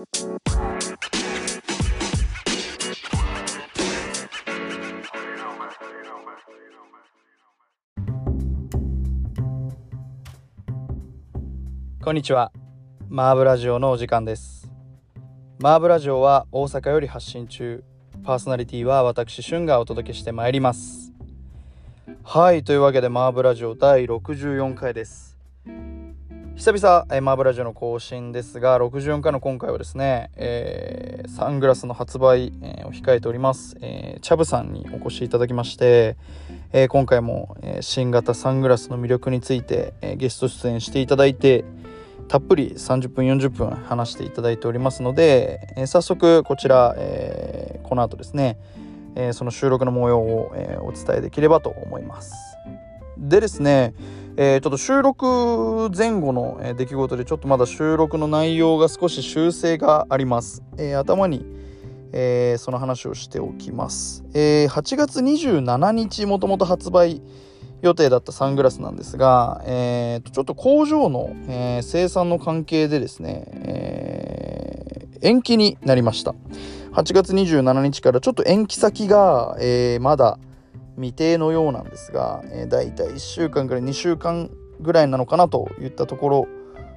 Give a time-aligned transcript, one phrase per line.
[0.00, 0.06] こ
[12.12, 12.50] んにちは。
[13.10, 14.72] マーブラジオのお時間です。
[15.58, 17.84] マーブラジオは大阪より発信中。
[18.24, 21.12] パーソナリティは私、シュンがお届けしてまいります。
[22.24, 25.29] はい、というわけでマーブラジオ第64回です。
[26.60, 36.18] 久々、えーマーブラジオの更新ですが、64回の今回はですね、えーサングラスの発売、えーを控えております、えーチャブさんにお越しいただきまして、
[36.74, 41.64] えー今回も、えー新型サングラスの魅力について、えーゲスト出演していただいて、
[42.28, 48.58] たっぷり30分40分話していただいておりますので、えー早速こちら、えーこの後ですね、
[49.14, 52.34] えーその収録の模様を、えーお伝えできればと思います。
[53.16, 53.94] でですね、
[54.42, 60.62] えーちょっと収録前後の、出来事でちょっとまだ収録の内容が少し修正があります。
[60.78, 61.44] えー頭に、
[62.14, 64.24] えーその話をしておきます。
[64.32, 67.20] え8月27日もともと発売
[67.82, 76.34] 予定だったサングラスなんですが、えーとちょっと工場の、え生産の関係でですね、え延期になりました
[76.92, 80.38] 8月27日からちょっと延期先が、えまだ
[81.00, 86.48] 未定のようなんですが、えー、だいたい1週間から2週間ぐらいなのかなといったところ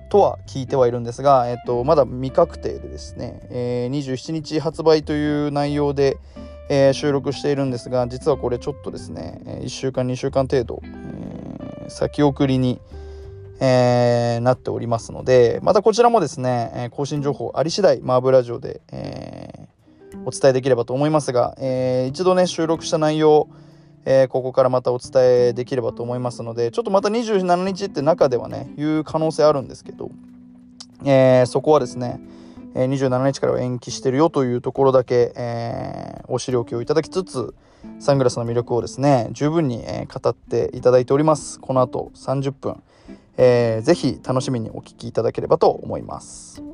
[0.09, 6.17] とは聞いてはいるんですが、えー、とまだ未確定でですね、えー27日発売という内容で、
[6.69, 12.79] えー収録しているんですが実はこれちょっとですね1週間2週間程度、えー先送りに、
[13.59, 19.67] えーなっておりますのでまたこちらもですね、更新情報あり次第マーブラジオで、え
[20.25, 23.49] お伝えできればと思いますが、えー一度ね収録した内容
[24.05, 25.11] えーここからまたお伝
[25.49, 30.11] えできればと思いますのでちょっとまた27日って中ではね言う可能性あるんですけど、
[31.05, 32.19] えーそこはですね、
[32.75, 37.53] えー27日からは延期してるよというところだけ、えーお知りおきをいただきつつ
[37.99, 41.59] サングラスの魅力をですね十分に、え語っていただいております。
[41.59, 42.81] この後30分、
[43.37, 46.72] えーぜひ楽しみにお聞きいただければと思います。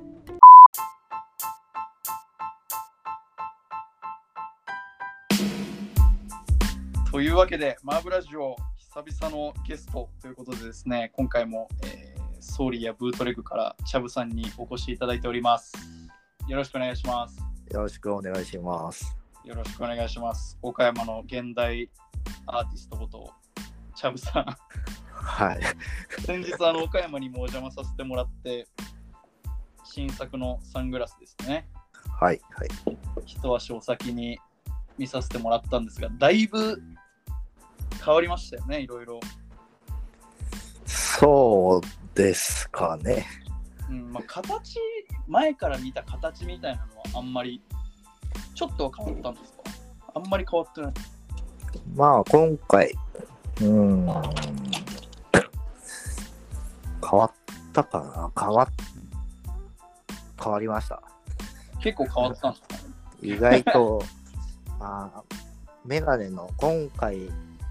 [7.20, 15.74] というわけでマーブラジオ久々のゲストということでですね今回も、えーソーリーやブートレグからチャブさんにお越しいただいております
[16.48, 17.38] よろしくお願いします
[17.74, 19.18] よろしくお願いします。
[19.44, 21.90] よろしくお願いします岡山の現代
[22.46, 23.30] アーティストこと
[23.96, 24.46] チャブさん
[25.12, 25.60] はい。
[26.26, 28.66] 先日あの岡山にもお邪魔させてもらって
[29.84, 31.68] 新作のサングラスですね
[32.18, 32.40] はい。
[32.52, 32.70] はい。
[33.26, 34.40] 一足お先に
[34.98, 36.82] 見させてもらったんですがだいぶ
[38.04, 39.20] 変わりましたよねいろいろ、
[40.86, 43.26] そうですかね。
[43.90, 44.78] うんまあ、形
[45.28, 47.62] 前から見た形みたいなのはあんまり
[48.56, 49.64] ちょっとは変わったんですか？
[50.16, 50.94] あんまり変わってない
[51.96, 54.06] まあ、今回、うーん。
[57.02, 57.32] 変わっ
[57.74, 58.32] たかな？
[58.40, 58.68] 変わっ、
[60.44, 61.02] 変わりました。
[61.82, 62.76] 結構変わったんですか？
[63.22, 64.04] 意外と、
[64.80, 65.24] まあ、
[65.86, 67.30] メガネの今回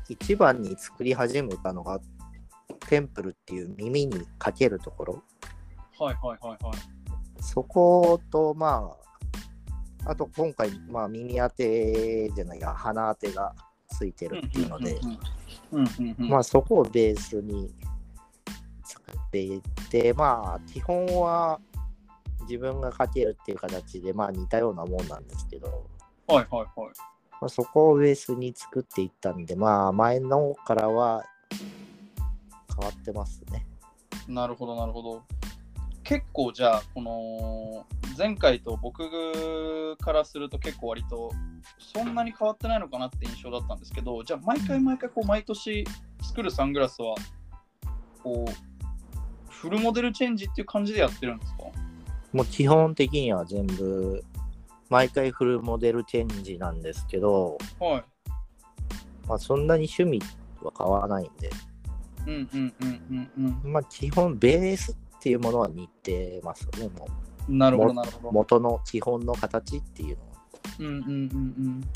[0.09, 2.01] 一番に作り始めたのが、
[2.89, 5.23] テンプルっていう耳にかけるところ。
[5.99, 6.77] はいはいはいはい。
[7.41, 8.91] そこと、ま
[10.05, 13.55] あ、あと今回、まあ、耳当てじゃないや、鼻当てが
[13.89, 14.99] ついてるっていうので、
[16.19, 17.71] まあ、そこをベースに
[18.85, 19.61] 作っていっ
[19.91, 21.61] て、まあ、基本は
[22.43, 25.87] 自分がかけるっていう形で、まあ、似たようなもんなんですけど、
[26.27, 31.25] はいはいはいまあ、そこをベースに作っていったんで、まあ、前のからは
[32.69, 33.67] 変わってますね。
[34.27, 35.23] なるほどなるほど
[36.05, 41.33] 結構じゃあこの前回と僕からすると結構割と
[41.79, 45.85] そんなに変わってないのかなって印象だったんですけどじゃあ毎回毎回こう毎年
[46.23, 47.15] 作るサングラスは
[48.23, 51.65] こうフルモデルチェンジっていう感じでやってるんですか？
[52.33, 54.23] もう基本的には全部、
[54.89, 58.05] 毎回フルモデルチェンジなんですけど、はい。
[59.29, 60.21] まあ、そんなに趣味
[60.63, 61.51] は変わらないんで、
[62.27, 63.31] うんうんうん
[63.65, 67.07] うんまあ、基本ベースっていうものは似てますよね、も
[67.49, 68.33] うんなるほどなるほど。
[68.33, 70.29] 元の基本の形っていうのは。
[70.79, 71.15] うんうんうんう
[71.71, 71.89] ん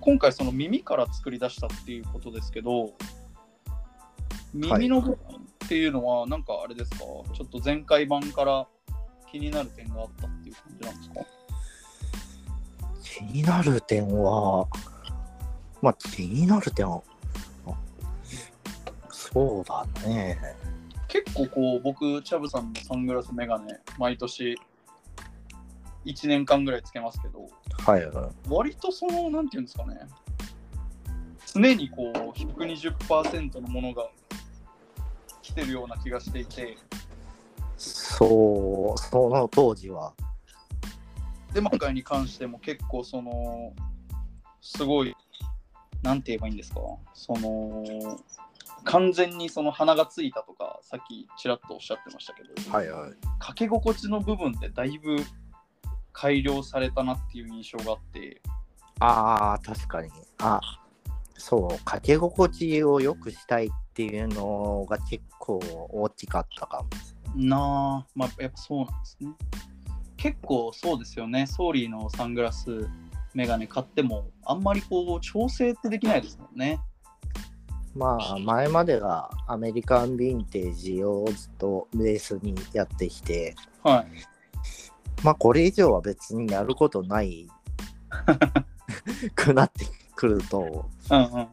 [0.00, 2.90] 今回その耳から作り出したっていうことですけど
[4.52, 5.16] 耳の部分
[5.64, 8.66] っていうのはなんかあれですか、ちょっと前回版から
[9.30, 11.20] 気になる点があったっていう感じなんですか？
[13.12, 14.66] 気になる点は、
[15.82, 17.02] まあ気になる点は、
[17.66, 17.74] あ
[19.10, 20.38] そうだね。
[21.08, 24.58] 結構こう僕チャブさんのサングラスメガネ毎年
[26.06, 27.50] 1年間ぐらいつけますけど、
[27.84, 28.48] はいはい。
[28.48, 30.00] 割とその、なんていうんですかね、
[31.52, 34.08] 常にこう、120%のものが
[35.42, 36.78] 来てるような気がしていて、
[37.76, 40.14] そう、その当時は。
[41.52, 43.72] で、今回に関しても結構その、
[44.60, 45.14] すごい、
[46.02, 46.80] なんて言えばいいんですか、
[47.12, 47.84] その、
[48.84, 53.12] 完全にその鼻がついたとか、さっきちらっとおっしゃってましたけど、はいはい。
[53.38, 55.16] かけ心地の部分でだいぶ
[56.12, 58.40] 改良されたなっていう印象があって、
[59.00, 60.10] ああ、確かに。
[60.38, 60.60] あ、
[61.36, 65.58] そう、かけ心地を良くしたいっていうのが結構
[65.90, 66.88] 大きかったかも。
[67.34, 69.28] なあ、まあ、やっぱそうなんですね。
[70.22, 72.88] 結構そうですよね、ソーリーのサングラス、
[73.34, 76.78] メガネ買っても、あんまりこう、調整ってできないですもんね。
[77.96, 84.06] まあ、前までがアメリカンヴィンテージをずっとベースにやってきて、はい。
[85.24, 87.48] まあ、これ以上は別にやることない
[89.34, 91.48] くなってくると、うんうん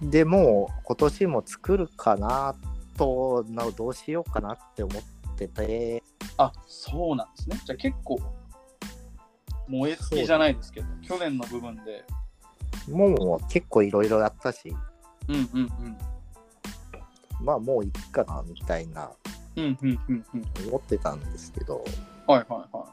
[0.00, 0.10] うん。
[0.10, 2.56] でもう今年も作るかな
[2.96, 5.02] と、などうしようかなって思っ
[5.36, 6.02] てて、
[6.42, 7.60] あ、そうなんですね。
[7.66, 8.18] じゃあ結構、
[9.68, 12.04] 燃え尽きじゃないですけど、去年の部分で、
[12.88, 14.74] もう結構いろいろやったし、
[15.28, 15.98] うんうんうん。
[17.44, 19.10] まあもういいかなみたいな
[19.56, 20.68] うんうんうんうん。
[20.68, 21.84] 思ってたんですけど、
[22.26, 22.86] はいはいは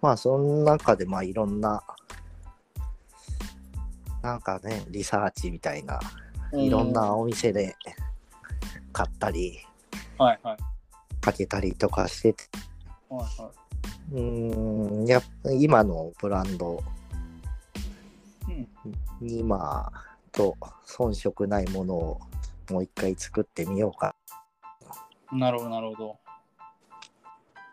[0.00, 1.82] まあその中でまあいろんな、
[4.22, 5.98] なんかね、リサーチみたいな、
[6.54, 6.66] い。
[6.66, 7.74] いろんなお店で
[8.92, 9.58] 買ったり、
[10.18, 10.71] はいはい。
[11.22, 12.44] かけたりとかしてて、
[13.08, 13.50] はいは
[14.12, 16.82] うーん、やっぱ今のブランド
[18.48, 18.52] い。
[18.52, 18.68] うん。
[19.26, 22.20] にまあ、と遜色ないものを
[22.70, 24.14] もう一回作ってみようか。
[25.32, 26.18] なるほど、なるほど。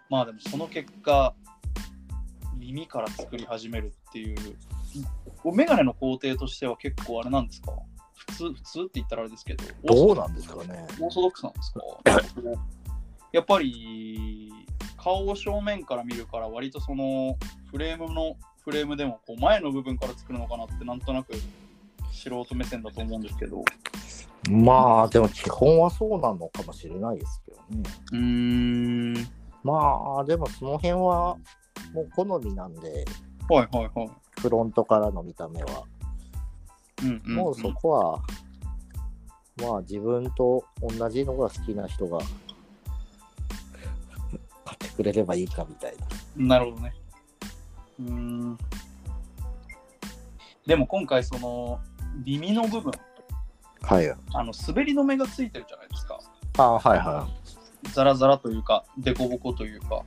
[0.10, 1.34] まあでもその結果、
[2.58, 4.38] 耳から作り始めるっていう、
[5.44, 7.74] こうメガネの工程としては結構あれなんですか？
[8.14, 10.88] 普通、普通って言ったらあれですけど、どうなんですかね。
[11.00, 11.82] オーソドックスなんですか？
[13.32, 14.52] やっぱり
[14.98, 17.38] 顔を正面から見るから割とその
[17.72, 21.34] フレームのフレームでもこう前の部分から作るのかなってなんとなく
[22.12, 23.64] 素人目線だと思うんですけど。
[24.50, 27.84] まあ、でも基本はそうなのかもしれないですけどね。
[28.14, 29.14] うーん。
[29.64, 31.38] まあ、でもその辺は
[31.94, 33.06] もう好みなんで、
[33.50, 34.10] はいはいはい、
[34.40, 35.84] フロントからの見た目は。
[37.04, 37.36] うんうんん。
[37.36, 38.22] もうそこは、
[39.62, 42.20] まあ自分と同じのが好きな人が
[45.00, 45.96] 買ってくれればいいかみたい
[46.38, 46.58] な。
[46.58, 46.94] なるほどね
[48.00, 48.58] うーん
[50.66, 51.80] でも今回その
[52.26, 52.92] 耳の部分
[53.82, 54.10] はい。
[54.10, 56.20] あの滑り止めがついてるじゃないですか
[56.58, 57.28] あはいは
[57.94, 60.04] ザラザラというか、デコボコというか、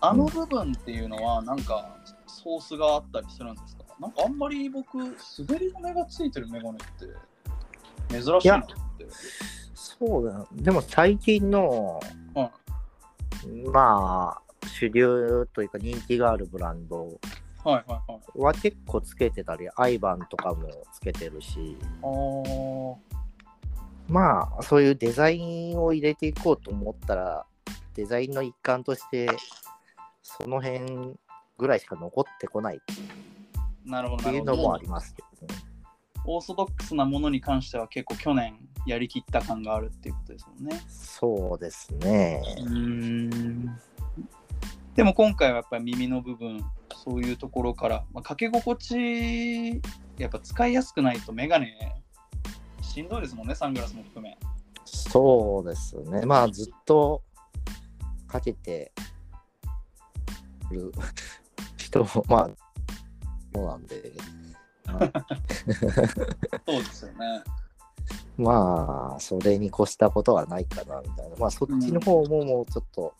[0.00, 1.96] あの部分っていうのは、なんか、
[2.28, 3.82] ソースがあったりするんですか？
[3.98, 5.08] なんかあんまり僕、滑
[5.58, 8.74] り止めがついてるメガネって、珍しいなって。
[9.74, 10.46] そうだ。
[10.52, 12.00] でも最近の、は
[13.72, 17.18] まあ、主流というか人気があるブランド
[17.64, 18.38] はいはいはい。
[18.38, 22.94] は結構つけてたり、アイバンとかもつけてるし、あー
[24.08, 27.46] まあ、そういうデザインを入れていこうと思ったら、
[27.94, 29.28] デザインの一環として、
[30.22, 31.18] その辺
[31.58, 32.80] ぐらいしか残ってこないっ
[33.84, 34.52] なるほどてなるほど。
[34.52, 35.54] いうのもありますけどね。
[36.24, 40.82] オーソドックスなものに関しては結構去年やりきった感があるっていうことですもんね。
[40.88, 42.42] そうですね。
[42.58, 43.76] うーん
[44.94, 46.62] でも今回はやっぱり耳の部分
[47.04, 49.80] そういうところから、まあ、かけ心地
[50.18, 51.74] やっぱ使いやすくないとメガネ
[52.82, 54.36] しんどいですもんねサングラスも含め
[54.84, 56.26] そうですね。
[56.26, 57.22] まあ、ずっと
[58.26, 58.92] かけて
[60.70, 60.92] る
[61.78, 62.50] 人も、まあ、
[63.54, 64.12] そうなんで、
[66.66, 67.42] そうですよね
[68.40, 71.36] まあ、それに越したことはないかな、みたいな。
[71.36, 73.14] まあ、そっちの方ももうちょっと、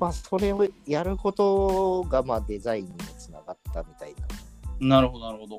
[0.00, 4.14] まあ、それをやることが、まあ、デザインにもつながったみたい
[4.80, 4.96] な。
[4.96, 5.58] なるほどなるほど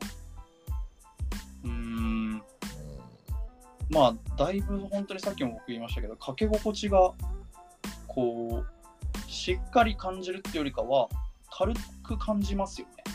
[1.63, 1.79] うーんう
[2.35, 2.43] ん
[3.89, 7.13] まあだいぶ本当にさっきも僕言いましたけどかけ心地が
[8.05, 11.09] こうしっかり感じるっていうよりかは
[11.49, 11.73] 軽
[12.03, 13.07] く感じますよね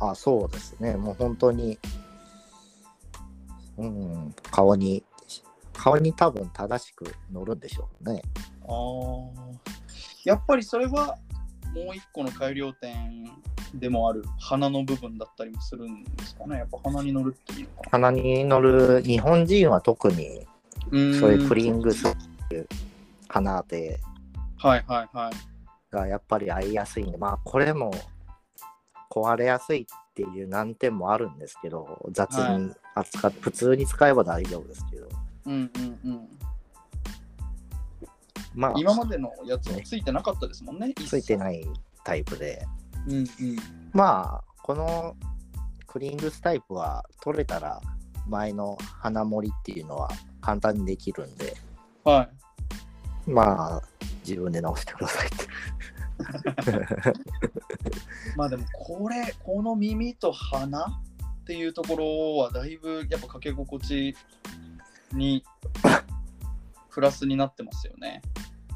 [0.00, 0.96] あ、そうですね。
[0.96, 1.78] もう本当に、
[3.76, 5.04] うん、顔に、
[5.72, 8.22] 顔に多分正しく乗るんでしょうね。
[8.62, 9.28] あー。
[10.24, 11.18] やっぱりそれは
[11.74, 13.30] もう一個の改良点
[13.74, 16.58] でもある鼻の部分だったりもするんですかね。
[16.58, 18.08] やっぱ鼻に乗るっていうのかな。
[18.08, 20.46] 鼻に乗る日本人は特に
[20.90, 20.96] そ
[21.28, 22.16] ういうプリングスっ
[22.48, 22.68] ていう
[23.28, 24.00] 鼻で
[24.56, 25.32] はいはいはい。
[25.90, 27.92] がやっぱり合いやすいんで、まあこれも
[29.10, 29.84] 壊れやすいっ
[30.14, 35.08] ていう難点もあるんですけど、雑に扱って、普通に使えば大丈夫ですけど、
[35.46, 36.28] うんうんうん。
[38.54, 40.94] まあ今までのやつはついてなかったですもんね。
[40.94, 41.36] ついてい。
[41.36, 41.66] ない
[42.04, 42.64] タイプで、
[43.06, 43.26] うんうん。
[43.92, 45.16] まあこの
[45.86, 47.80] クリングスタイプは取れたら
[48.28, 51.56] 前の花盛りっていうのは簡単にできるんで、
[52.04, 52.28] は
[53.26, 53.30] い。
[53.30, 53.82] まあ
[54.26, 55.36] 自分で直してくださいって。
[58.36, 60.90] まあでもこれこの耳と鼻っ
[61.46, 64.16] ていうところはだいぶやっぱかけ心地
[65.12, 65.44] に
[66.90, 68.22] プラスになってますよね。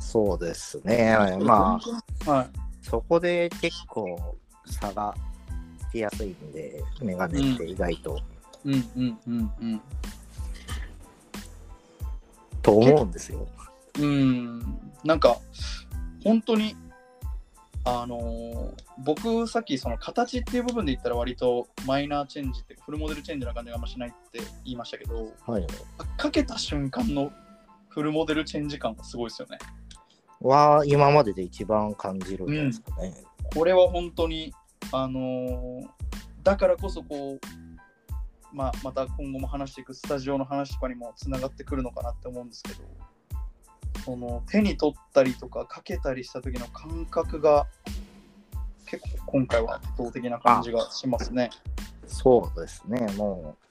[0.00, 1.16] そうですね。
[1.40, 1.78] ま
[2.26, 2.48] ああ、はい、
[2.82, 5.14] そこで結構差が
[5.78, 8.20] つきやすいんで、メガネって意外と、
[8.64, 9.80] うんうんうんうん。
[12.62, 13.46] と思うんですよ。
[13.98, 14.60] うん、
[15.04, 15.38] なんか
[16.22, 16.76] 本当に
[17.84, 25.66] あのー僕さっきその形っていう部分で言ったら割とマイナーチェンジってフルモデルチェンジな感じがあんましないって言いましたけどはい。
[26.16, 27.30] かけた瞬間の
[27.88, 29.58] フルモデルチェンジ感がすごいですよね。
[30.40, 33.14] は今までで一番感じるんですかね。
[33.54, 34.52] これは本当に、
[34.92, 35.86] あのー
[36.44, 42.84] だからこそこう、まあ、また今後も話していくスタジオの話とかにもつながってくるのかなって思うんですけど、
[44.08, 47.66] その手に取ったりとかかけたりした時の感覚が
[48.86, 51.50] 結構今回は圧倒的な感じがしますね。
[52.06, 53.00] そうですね。
[53.18, 53.66] もう、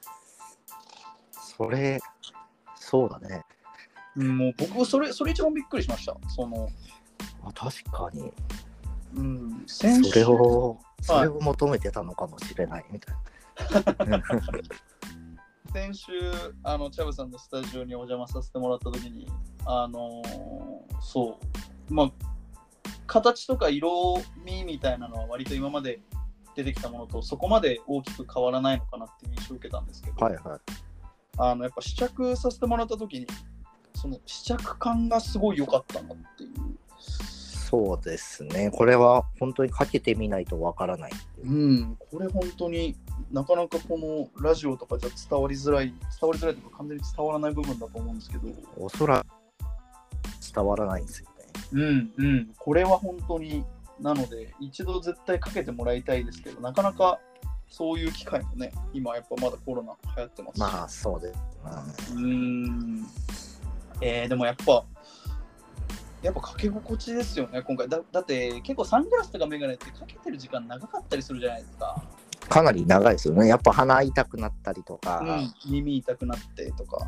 [1.31, 1.99] それ、
[2.75, 3.45] そうだね。
[4.15, 6.15] うん、もう僕それ、それ一番びっくりしました。
[6.27, 6.69] その、
[7.43, 8.31] あ確かに、
[9.15, 14.21] うん、先そ週れを、それを求めてたのかもしれないみたいな。
[15.73, 16.11] 先週
[16.63, 19.27] あのチャブさんのスタジオにお邪魔させてもらった時に
[19.65, 21.37] あのーそ
[21.89, 22.11] うまあ
[23.05, 26.01] 形とか色味みたいなのは割と今まで
[26.55, 30.59] 出てきたものとそこまで大きく変わらないのかなっていう印象を受けたんですけど、はいはい。
[31.37, 33.27] あのやっぱ試着させてもらった時に
[33.93, 36.51] その試着感がすごい良かったなっていう
[37.69, 38.71] そうですね。
[38.71, 41.11] これは本当にかけてみないとわからない。
[41.43, 42.95] うん、これ本当に
[43.29, 48.47] なかなかこのラジオとかじゃ伝わりづらい伝わりづらいとか完全に伝わらない部分だと思うんですけど
[48.77, 49.25] おそらく
[50.53, 51.45] 伝わらないんですよね。
[51.73, 53.65] うんうん、これは本当に
[53.99, 57.19] なので一度絶対かけてもらいたいですけどなかなか
[57.67, 62.13] そういう機会もね今やっぱまだコロナ流行ってますしまあ、そうです。
[62.13, 63.07] うーん
[63.99, 64.85] えー、でもやっぱ
[66.27, 67.87] やっぱかけ心地ですよね今回。
[67.87, 72.03] だだって結構サングラスとかメガネってかけてる時間長かったりするじゃないですか、
[72.49, 73.47] かなり長いですよね。
[73.47, 75.21] やっぱ鼻痛くなったりとか、
[75.65, 77.07] うん、耳痛くなってとか。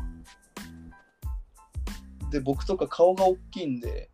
[2.30, 4.08] で僕とか顔が大きいんで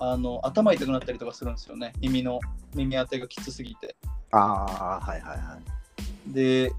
[0.00, 1.92] あの頭痛くなったりとかするんですよね。
[2.00, 2.40] 耳の
[2.74, 3.94] 耳当てがきつすぎて。
[4.32, 5.58] ああ、はいはいは
[6.26, 6.32] い。
[6.32, 6.72] で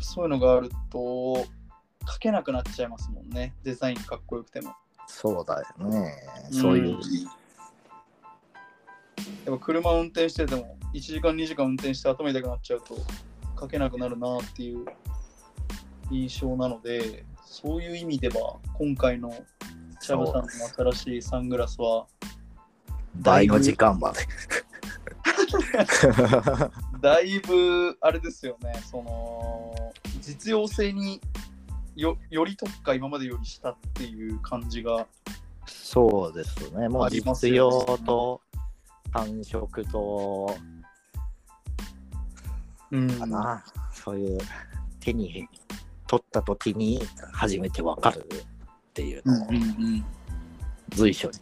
[0.00, 1.44] そういうのがあると
[2.04, 3.52] かけなくなっちゃいますもんね。
[3.64, 4.74] デザインかっこよくても
[5.06, 6.14] そうだよね。
[6.50, 6.96] そういう。
[6.96, 7.00] ん
[9.46, 12.96] やっぱ車運転してても1時間2時間運転して頭痛くなっちゃうと
[13.54, 14.84] かけなくなるなっていう
[16.10, 19.32] 印象なのでそういう意味では今回の
[20.00, 20.34] シャブさん
[20.86, 22.06] の新しいサングラスは
[23.16, 24.20] 倍の時間まで。
[27.00, 31.20] だいぶあれですよねその実用性に
[31.96, 35.06] よより特化今までよりしたっていう感じが
[35.66, 36.88] そうですね。
[36.88, 37.84] もうあります実よね。
[37.88, 38.40] 用と
[39.12, 40.56] 感触と、
[42.90, 43.10] うん。
[43.10, 44.38] かな、そういう
[45.00, 45.48] 手に
[46.06, 47.00] 取った時に
[47.32, 50.04] 初めてわかるっていうのをうんうんうん。
[50.90, 51.38] 随所に。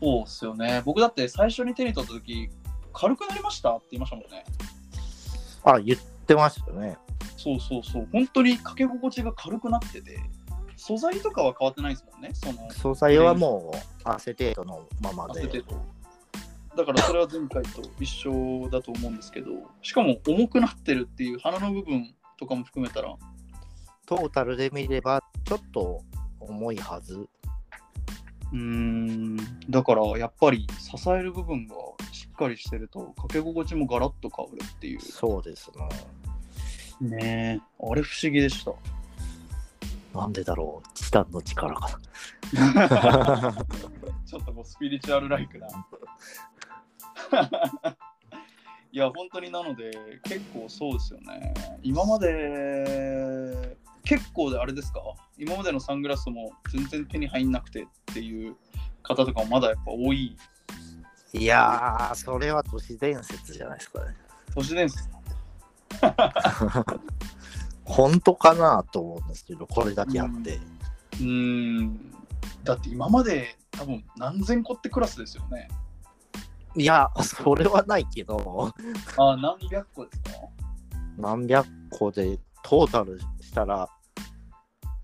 [0.00, 0.82] そうっすよね。
[0.84, 2.48] 僕だって最初に手に取った時
[2.92, 3.76] 軽くなりました？
[3.76, 4.44] って言いましたもんね。
[5.64, 6.96] あ、言ってましたね。
[7.36, 8.08] そうそうそう。
[8.12, 10.18] 本当にかけ心地が軽くなってて
[10.76, 12.30] 素材とかは変わってないですもんね。
[12.32, 15.42] その素材はもうアセテートのままで。
[16.76, 19.50] だからそれは前回と一緒だと思うんですけど
[19.82, 23.14] しかも重くなってるっていう鼻の部分とかも含めたら。
[24.06, 26.02] トータルで見ればちょっと
[26.40, 27.28] 重いはず。
[28.52, 29.36] うーん。
[29.68, 31.74] だからやっぱり支える部分が
[32.10, 35.00] しっかりしてるとかけ心地もガラッと変わるっていう。
[35.00, 35.88] そうですね。
[37.00, 38.72] ねえあれ不思議でした
[40.18, 40.88] なんでだろう。
[40.94, 41.88] チタンの力か
[44.26, 45.68] ちょっとこうスピリチュアルライクな。
[48.92, 49.92] いや、本当になので、
[50.24, 51.54] 結構そうですよね。
[51.82, 55.00] 今まで、結構であれですか？
[55.38, 58.56] 今までのサングラスも全然手に入んなくてっていう
[59.04, 60.36] 方とかもまだやっぱ多い
[61.32, 64.16] いやー、それは都市伝説じゃないですかね。
[64.56, 65.08] 都市伝説
[67.84, 70.56] 本当かなと思うんですけど、これだけあって。
[70.56, 72.12] うーん。
[72.64, 75.68] だって今まで多分何千個ってクラスですよね。
[76.76, 78.72] いや、それはないけど、
[79.16, 80.30] あ何百個ですか？
[81.18, 83.88] 何百個でトータルしたら、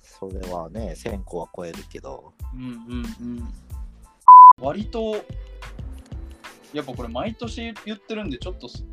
[0.00, 3.48] それはね、1000個は超えるけど、うんうんうん。
[4.60, 5.16] 割と
[6.72, 8.84] やっぱこれ毎年言ってるんでちょっとす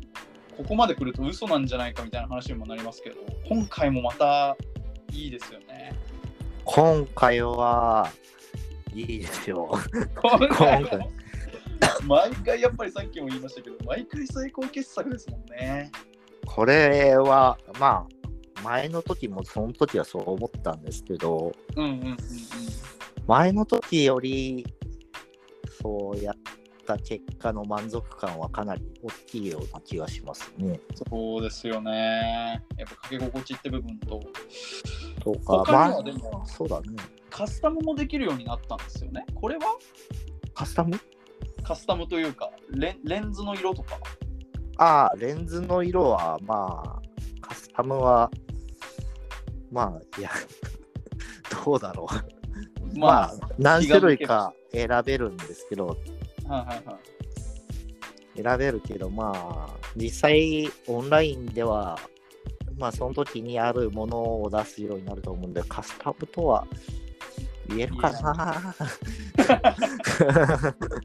[0.56, 3.16] ここまで来ると嘘なんじゃないかみたいな話にもなりますけど
[3.48, 4.56] 今回もまた
[5.12, 5.94] いいですよね。
[6.64, 8.10] 今回は
[8.92, 9.70] いいですよ。
[10.16, 10.84] 今回。
[12.06, 15.90] 毎回やっぱりさっきも言いましたけど毎回最高傑作ですもんね。
[16.46, 18.06] これは、ま
[18.56, 22.16] あ、前の時もその時はそう思ったんですけど、うんうんうんうん。
[23.26, 24.66] 前の時より、
[25.82, 26.34] そうやっ
[26.84, 30.80] た結果の満足感はかなり大きいような気がしますね。
[31.10, 32.62] そうですよね。
[32.76, 34.20] やっぱかけ心地って部分と。
[35.20, 36.88] とか、他にまはでもあ、そうだね。
[37.30, 39.24] カスタムもできるようになったんですよね。
[39.34, 39.62] これは？
[40.54, 40.98] カスタム？
[41.62, 43.98] カスタムというかレンレンズの色とか。
[44.76, 47.02] ああ、レンズの色は、まあ、
[47.40, 48.30] カスタムは、
[49.70, 50.30] まあ、いや、
[51.64, 52.06] どうだろ
[52.94, 52.98] う。
[52.98, 55.98] まあ、何種類か選べるんですけど、はい
[56.48, 56.98] はいは
[58.36, 61.96] い選べるけど、まあ、実際、オンラインでは、
[62.76, 66.66] まあ、その時にあるものを出すようになると思うんで、カスタムとは
[67.68, 68.24] 言えるかな？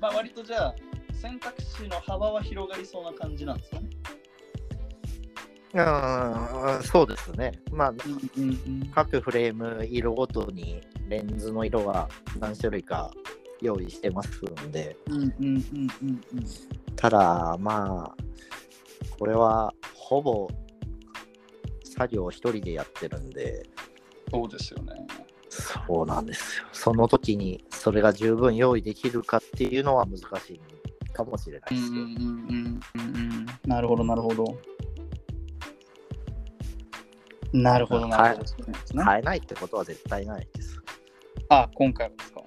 [0.02, 0.76] まあ割とじゃあ
[1.14, 3.90] 選択肢の幅は広がりそうな感じなんですかね？
[5.72, 7.52] うん、そうですね。
[7.72, 7.98] まあ、うん
[8.44, 8.54] うんう
[8.86, 8.92] ん。
[8.94, 13.12] 各フレーム色ごとにレンズの色は何種類か
[13.62, 14.96] 用意してますんで。
[16.96, 18.24] ただ、まあ、
[19.18, 20.48] これはほぼ
[21.84, 23.64] 作業一人でやってるんで、
[24.32, 24.94] そうですよね。
[25.50, 26.66] そうなんですよ。
[26.72, 30.60] その時にそれが十分用意できるかっていうのは難しい
[31.12, 31.92] かもしれないですよ。
[31.92, 33.46] うんうんうんうんうん。
[33.66, 34.58] なるほどなるほど。
[37.52, 38.48] なるほどなるほど。
[38.48, 40.82] そうなんですね買えないってことは絶対ないです。
[41.50, 42.42] あ、今回はですか。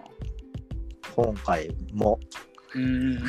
[1.15, 2.19] 今回も。
[2.75, 3.19] うん。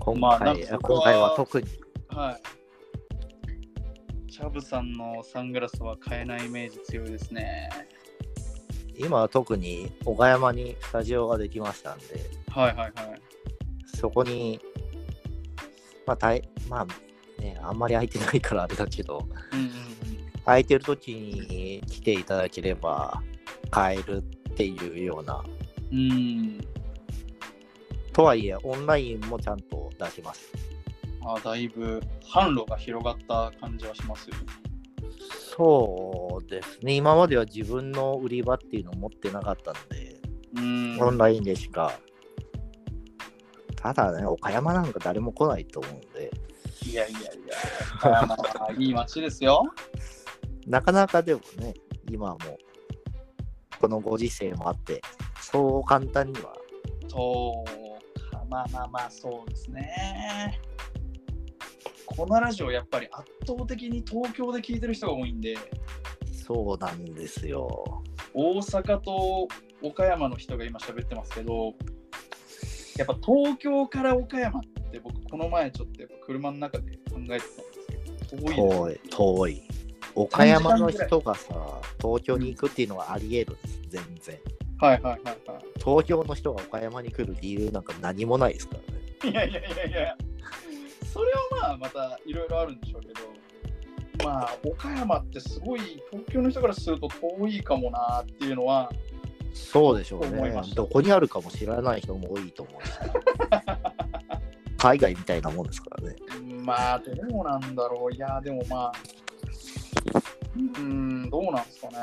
[0.00, 1.68] 今まあ回,、なんかそこは今回は特に。
[2.08, 2.40] はい。
[4.32, 7.70] シャブさんのサングラスは買えないイメージ強いですね。
[8.96, 12.04] 今は特に岡山にスタジオができましたんで、
[12.48, 12.92] はいはいはい。
[13.96, 14.60] そこに、
[16.06, 16.86] まあ、たいまあ
[17.40, 19.70] ね、あんまり空いてないからあれだけど、うんうん
[20.44, 23.22] 空いてる時に来ていただければ
[23.70, 25.42] 買えるっていうような、
[25.90, 25.98] うん。
[25.98, 26.60] うん。
[28.12, 30.52] とはいえ、オンラインもちゃんと出します。
[31.26, 34.42] あだいぶ販路が広がった感じはしますよね。
[35.56, 40.20] そうですね、今までは自分の売り場っていうのを持ってなかったので、
[40.56, 40.98] うん。
[41.00, 41.92] オンラインでしか。
[43.76, 46.30] ただね、岡山なんか誰も来ないと思うんで、
[46.86, 47.28] いやいやいや、
[47.96, 49.64] 岡山はいい街ですよ。
[50.66, 51.74] なかなかでもね、
[52.10, 52.58] 今はもう、
[53.84, 55.02] このご時世もあって、
[55.42, 56.56] そう簡単には、
[57.06, 60.58] そうか、まあまあまあ、そうですね。
[62.06, 65.56] このラジオ、やっぱり圧倒的に東京で聞いてる人が多いんで、
[66.32, 68.02] そうなんですよ。
[68.32, 69.48] 大阪と
[69.82, 71.74] 岡山の人が今喋ってますけど、
[72.96, 77.46] やっぱ東京から岡山って僕、この前ちょっとやっぱ車の中で考えてたんです
[78.30, 79.83] けど、遠いです遠い、遠い。
[80.14, 83.58] 岡山の人がさ、東京に行くっていうのはあり得る？
[83.58, 84.38] んです、全然。
[84.78, 85.64] はいはいはいはい。
[85.78, 88.76] 東京の人が岡山に来る理由なんか何もないですか
[89.22, 89.32] らね。
[89.32, 90.16] いやいやいやいや、
[91.12, 93.14] それはまあまたいろいろあるんでしょうけど、
[94.24, 98.90] まあ岡山ってすごい東京の人からすると遠いかもなっていうのは、
[99.52, 102.92] そうでしょうねどこにあるかも知らない人も多いと思うし。
[104.76, 106.16] 海外みたいなもんですからね。
[106.62, 108.92] まあどうなんだろう、いやでもまあ、
[110.56, 111.96] うーん、どうなんですかね。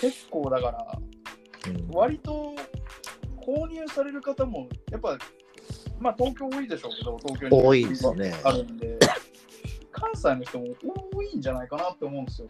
[0.00, 0.98] 結構だから、
[1.68, 2.54] うん、割と
[3.44, 5.18] 購入される方も、やっぱ、
[5.98, 8.98] まあ東京多いでしょうけど、東京に多いですねあるんで、
[9.90, 10.66] 関西の人も
[11.14, 12.48] 多いんじゃないかなって思うんですよ。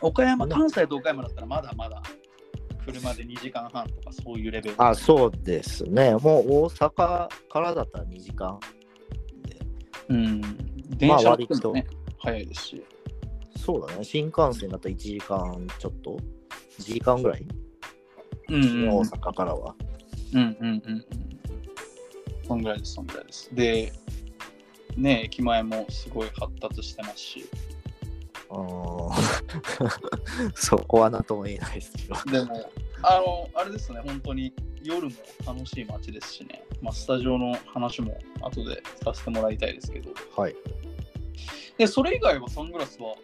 [0.00, 2.02] 岡山、関西と岡山だったらまだまだ
[2.84, 4.82] 車で2時間半とかそういうレベル。
[4.82, 6.12] あ、そうですね。
[6.16, 8.58] もう大阪からだったら2時間
[9.42, 9.58] で。
[10.08, 10.40] うん。
[10.96, 11.86] 電車乗ってもね、
[12.18, 12.84] 早いですし。
[13.64, 14.02] そうだね。
[14.04, 16.18] 新幹線だったら1時間ちょっと
[16.80, 17.46] ?1 時間ぐらい？
[18.48, 19.74] うんうん大阪からは。
[20.34, 21.04] うんうんうんうん。
[22.46, 23.54] そんぐらいです、そんぐらいです。
[23.54, 23.92] で、
[24.96, 27.44] ね、駅前もすごい発達してますし、
[28.50, 32.16] うーん そこはなんとも言えないですけど。
[32.32, 32.70] でも、
[33.02, 35.12] あの、あれですね、本当に夜も
[35.46, 40.56] 楽しい街ですしね、まあ、スタジオの話も後でさせてもらいたいですけど、はい。
[41.78, 43.14] で、それ以外はサングラスは、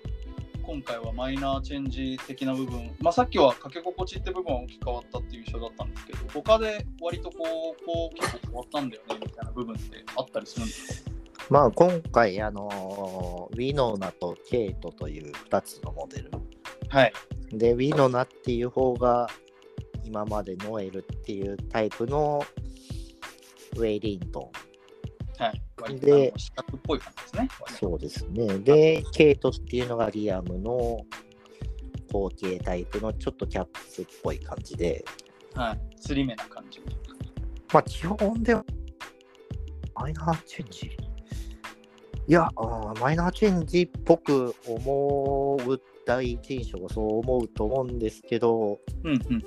[0.68, 11.10] 今回はマイナーチェンジ的な部分、まあ、さっきはかけ心地って部分は大きく変わったっていう印象だったんですけど、他で割とこう、こう結構変わったんだよねみたいな部分ってあったりするんですか？
[11.48, 16.30] まあ今回、あのウィノーナとケイトという2つのモデル。
[16.90, 17.12] はい。
[17.50, 19.26] で、ウィノナっていう方が
[20.04, 22.44] 今までノエルっていうタイプの
[23.74, 24.52] ウェイリント
[25.38, 25.62] はい。
[25.80, 26.00] 割
[26.36, 27.44] 四角っぽい感じですね。
[27.44, 27.48] ン。
[27.74, 28.58] そうですね。
[28.58, 31.04] で、ケイトっていうのがリアムの
[32.12, 35.04] 後継タイプのちょっとキャップっぽい感じで、
[35.54, 35.96] はい。
[36.00, 36.80] 釣り目な感じ。
[37.72, 38.64] まあ基本では
[39.94, 40.86] マイナーチェンジ？
[42.26, 49.44] いや、あーマイナーチェンジっぽく思う第一印象がそう思うと思うんですけど、うんうんうん。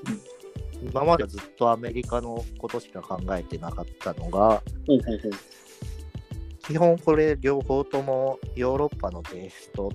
[0.90, 4.62] 今まではずっとアメリカのことしか考えてなかったのが。
[6.72, 9.92] 基本これ両方ともヨーロッパのテイスト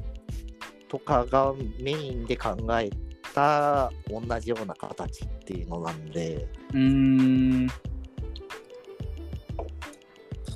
[0.89, 2.91] とかがメインで考え
[3.35, 7.69] た同じような形っていうのなんで、うーん。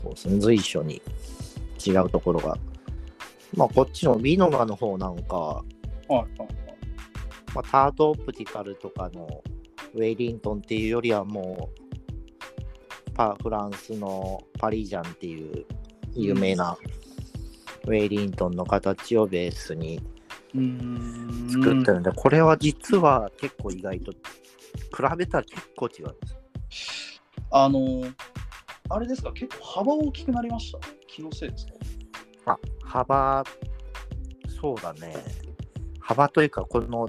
[0.02, 1.00] そうですね、随所に
[1.87, 2.54] 違うところが。
[3.56, 5.62] まあこっちのビノナの方なんか、は
[6.11, 6.48] いはいはい。
[7.54, 9.42] まあ、タートオプティカルとかの
[9.94, 11.70] ウェイリントンっていうよりはも
[13.09, 15.64] うパフランスのパリジャンっていう
[16.14, 16.77] 有名な
[17.85, 20.01] ウェイリントンの形をベースに。
[20.53, 24.18] 作ってるんで、これは実は結構意外と比
[25.16, 26.27] べたら結構違うんで
[26.73, 27.23] す。
[27.53, 28.03] あの、
[28.88, 30.81] あれですか、結構幅大きくなりました？
[31.07, 31.73] 気のせいですか？
[32.46, 33.44] あ幅
[34.61, 35.14] そうだね
[36.01, 37.09] 幅というかこの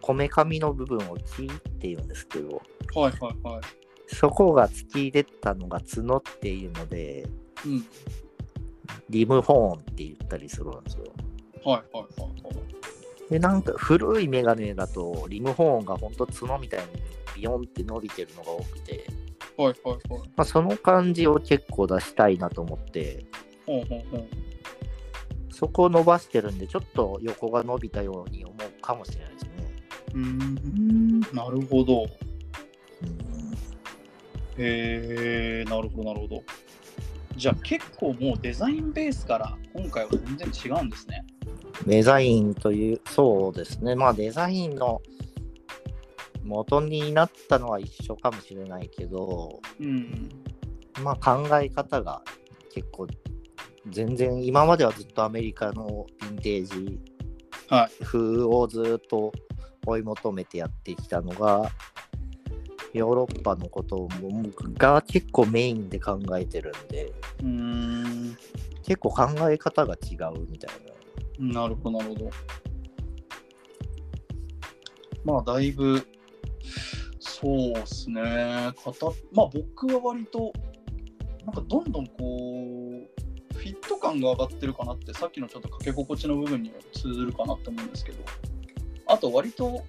[0.00, 1.48] こめかみの部分を木っ
[1.80, 2.62] ていうんですけど
[2.94, 4.14] はいはいはい。
[4.14, 7.26] そこが突き出たのが角っていうので
[7.66, 7.84] うん。
[9.10, 11.04] リムホーンって言ったりするんですよ。
[11.64, 13.30] はいはいはいはい。
[13.30, 16.86] で、なんか古いメガネだと、リムホーンがほんと角みたいに
[17.36, 19.04] ビヨンって伸びてるのが多くて、
[19.56, 20.28] はいはいはい。
[20.36, 23.24] まあ、その感じを結構出したいなと思って、
[23.66, 24.26] ほうほうほう。
[25.52, 29.50] そこを伸ばしてるんで、ちょっと横が伸びたように思うかもしれないですね。
[30.14, 31.20] うーん。
[31.34, 32.04] なるほど。
[33.02, 33.28] うん
[34.60, 36.42] へえ、なるほどなるほど。
[37.38, 41.24] じゃあ結構もうデザインベースから今回は全然違うんですね。
[41.86, 43.94] デザインという、そうですね。
[43.94, 45.00] まあデザインの
[46.42, 50.28] 元になったのは一緒かもしれないけど、うん。
[51.04, 52.22] まあ考え方が
[52.74, 53.06] 結構
[53.88, 56.98] 全然今まではずっとアメリカのヴィンテージ
[57.68, 58.04] はい。
[58.04, 59.30] 風をずっと
[59.86, 61.70] 追い求めてやってきたのが
[62.94, 64.08] ヨーロッパのことも
[64.76, 68.36] が結構メインで考えてるんでうん。
[68.82, 70.76] 結構考え方が違うみたい
[71.38, 71.62] な。
[71.62, 72.30] なるほどなるほど。
[75.24, 76.06] まあだいぶ
[77.20, 78.22] そうですね。
[78.84, 80.52] 型まあ僕は割と
[81.44, 88.18] なんかどんどんこうフィット感が上がってるかなってさっきのちょっとかけ心地の部分にも通ずるかなって思うんですけど
[89.06, 89.82] あと割と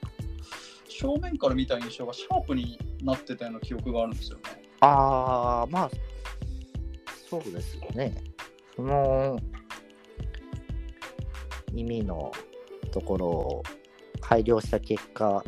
[1.00, 4.44] 正面から見た印象がシャープになってたような記憶があるんですよね。
[4.82, 5.92] ああまあ
[7.30, 8.14] そうですよね。
[8.76, 9.40] その
[11.72, 12.34] 耳の
[12.92, 13.64] ところを
[14.20, 15.44] 改良した結果は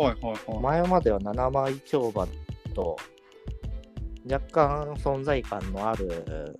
[0.00, 0.60] いはいはい。
[0.60, 2.26] 前までは7枚帳場
[2.74, 2.96] と
[4.28, 6.56] 若干存在感のある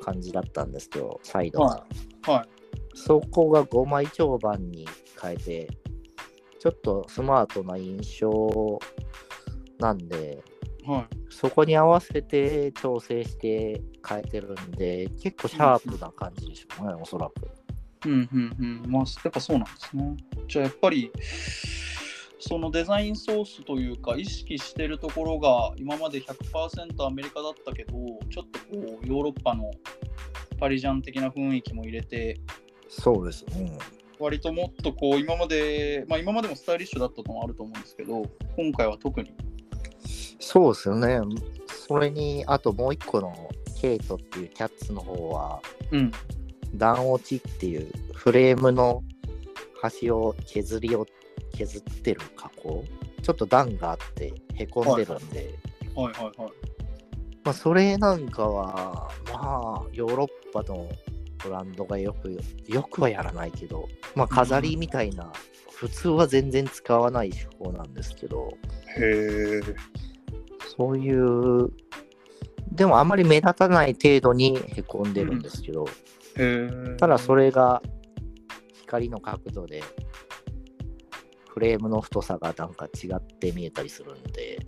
[0.00, 1.66] 感じだったんですけど、サイドが。
[1.66, 1.86] は
[2.28, 2.48] いはい
[2.96, 4.86] そこが5枚帳板に
[5.20, 5.68] 変えて、
[6.64, 8.80] ちょっとスマートな印象
[9.78, 10.42] なんで、
[10.86, 11.16] はい。
[11.28, 17.50] そこに合わせて調整して変えてるんで、結構シャープな感じでしょうね、おそらく。
[18.06, 18.90] うんうんうん。
[18.90, 20.16] まあ、やっぱそうなんですね。
[20.48, 21.12] じゃあやっぱり、
[22.38, 27.92] そのデザインソースというか、意識してるところが、今まで100%アメリカだったけど、
[28.30, 29.70] ちょっとこう、ヨーロッパの
[30.58, 32.40] パリジャン的な雰囲気も入れて、
[32.88, 33.76] そうですね。
[34.18, 38.22] 割ともっとこう、今まで、まあ今までもスタイリッシュだったのもあると思うんですけど、
[38.56, 39.32] 今回は特に。
[40.38, 41.20] そうですよね。
[41.86, 43.34] それに、あともう一個の
[43.80, 46.12] ケイトっていうキャッツの方は、うん。
[46.74, 49.02] 段落ちっていうフレームの
[49.80, 51.06] 端を削りを
[51.52, 52.84] 削ってる加工？
[53.22, 55.54] ちょっと段があってへこんでるんで、
[55.94, 56.52] はいはいはい。
[57.44, 60.88] まあ、それなんかは、まあ、ヨーロッパの
[61.44, 65.30] ブランドがよく、よくはやらないけど、まあ、飾りみたいな、
[65.74, 68.48] 普通は全然使わない手法なんですけど、
[68.96, 69.60] へえ。
[70.76, 71.70] そういう、
[72.72, 75.84] でもあんまり目立たない程度にへこんでるんですけど、
[76.36, 76.96] へえ。
[76.96, 77.82] ただそれが
[78.82, 79.82] 光の角度で、
[81.48, 84.58] フレームの太さがなんか違って見えたりするんで、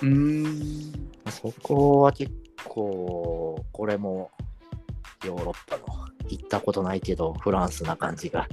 [0.00, 0.92] うーん。
[1.30, 2.32] そこは結
[2.64, 4.30] 構、これも
[5.24, 5.84] ヨーロッパの
[6.32, 8.48] 行ったことないけど、フランスな感じが。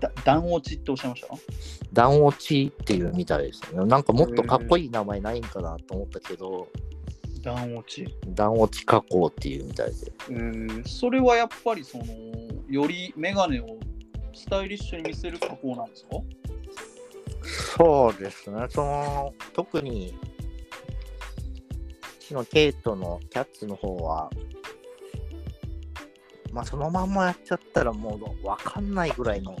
[0.00, 1.28] だ段落ちっておっしゃいました？
[1.92, 3.84] 段落ちっていうみたいですね。
[3.84, 6.68] なんかもっとかっこいい名前ないんかなと思ったけど、
[7.42, 8.06] 段落ち。
[8.28, 9.94] 段落ち加工っていうみたいで。
[10.30, 12.04] えー、それはやっぱりその
[12.68, 13.78] よりメガネを
[14.34, 16.10] スタイリッシュに見せる加工なんですか？
[17.76, 18.66] そうですね。
[18.70, 20.14] その、特に、
[22.20, 24.30] うちのケイトのキャッツの方は、
[26.52, 29.56] まあそのまんまやっちゃったらもうわかんないぐらいの、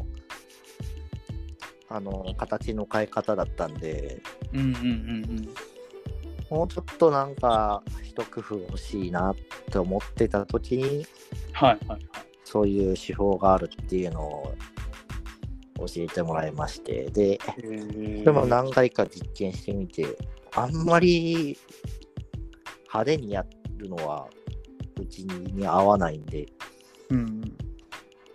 [1.88, 5.48] あの、形の変え方だったんで、うんうんうん
[6.50, 9.36] もうちょっとなんか、一工夫欲しいなっ
[9.70, 11.06] て思ってた時に、
[11.54, 12.00] はいはいはい。
[12.44, 14.54] そういう手法があるっていうのを
[15.78, 20.04] 教えてもらいまして、で、ででも何回か実験してみて、
[20.54, 21.58] あんまり
[22.82, 23.46] 派手にや
[23.78, 24.28] るのは
[25.00, 26.46] うちに合わないんで、
[27.12, 27.42] うん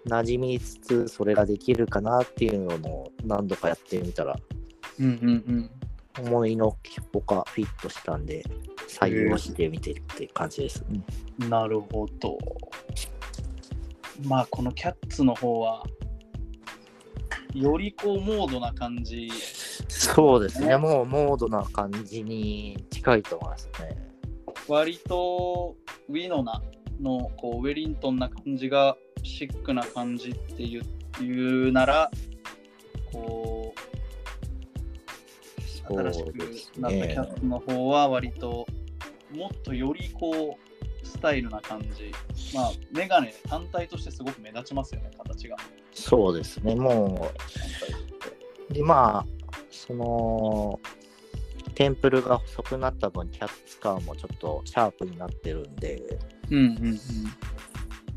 [0.07, 4.37] 馴染みつつそれができるかなっていうのも何度かやってみたら、
[4.99, 5.71] うんうん
[6.19, 6.75] 思いの
[7.13, 8.43] ほかフィットしたんで、
[8.87, 11.01] 採用してみてるって感じですね。
[11.41, 11.49] うん。
[11.49, 12.37] なるほど。
[14.25, 15.83] まあこのキャッツの方は
[17.53, 19.29] よりこうモードな感じ。
[19.87, 24.07] そうですね、もうモードな感じに近いと思いますね。
[24.67, 25.75] 割と
[26.09, 26.61] ウィノナ
[27.01, 30.83] のこうウェリントンな感じがシックな感じっていう
[31.19, 32.12] 言うなら
[33.12, 33.79] こう
[35.93, 37.23] 新しくなったキャ。
[37.23, 38.67] ッツの方は割と
[39.31, 42.12] もっとよりこうスタイルな感じ。
[42.53, 45.55] まあメガネ単体としてすごく目立ちますよね形が。
[45.93, 47.31] そうですね、も
[48.69, 49.25] う、で、まあ、
[49.71, 50.79] その、
[51.73, 56.19] テンプルが細くなった分、キャッツ感もちょっとシャープになってるんで、
[56.51, 56.99] うんうん。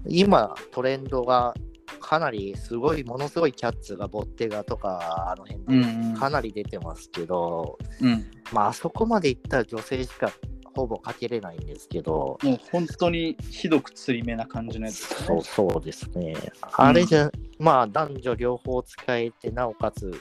[0.07, 1.55] 今、トレンドが
[2.01, 6.15] かなりすごい、ものすごいキャッツがボッテガとか、あの辺うんうん。
[6.15, 8.27] でかなり出てますけど、うん。
[8.53, 10.33] まあ、あそこまでいったら女性しか
[10.75, 15.27] ほぼかけれないんですけど、もう本当にひどくつり目な感じのやつね。
[15.27, 16.35] そうそうですね。
[16.73, 20.13] あれじゃ、まあ男女両方使えて、なおかつ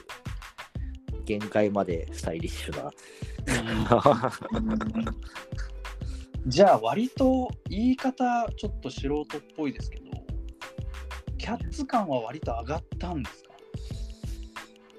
[1.24, 2.90] 限界までスタイリッシュな。
[6.46, 9.24] じゃあ割と言い方ちょっと素人っ
[9.56, 10.04] ぽいですけど
[11.38, 13.50] キャッツ感は割と上がったんですか？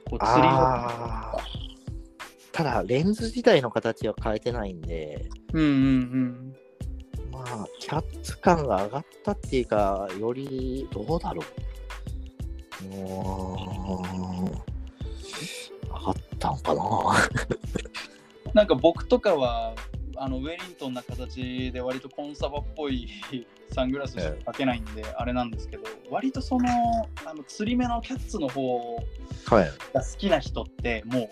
[0.10, 1.42] こう釣りあー。
[2.52, 6.56] ただ、レンズ自体の形は変えてないんで、うんうん
[7.32, 11.42] まあ、キャッツ感が上がったっていうか、より、どうだろ
[12.84, 12.86] う。
[12.88, 12.98] うーん、
[14.52, 14.52] 上
[15.90, 16.84] がったんかな。
[16.84, 19.74] う んなんか僕とかは
[20.24, 23.10] あのウェリントンな形で割とコンサバっぽい
[23.74, 26.70] サングラスしかかけないんであれなんですけど割とその
[27.26, 29.02] あの釣り目のキャッツの方は
[29.64, 29.72] い。
[29.94, 31.30] が好きな人ってもう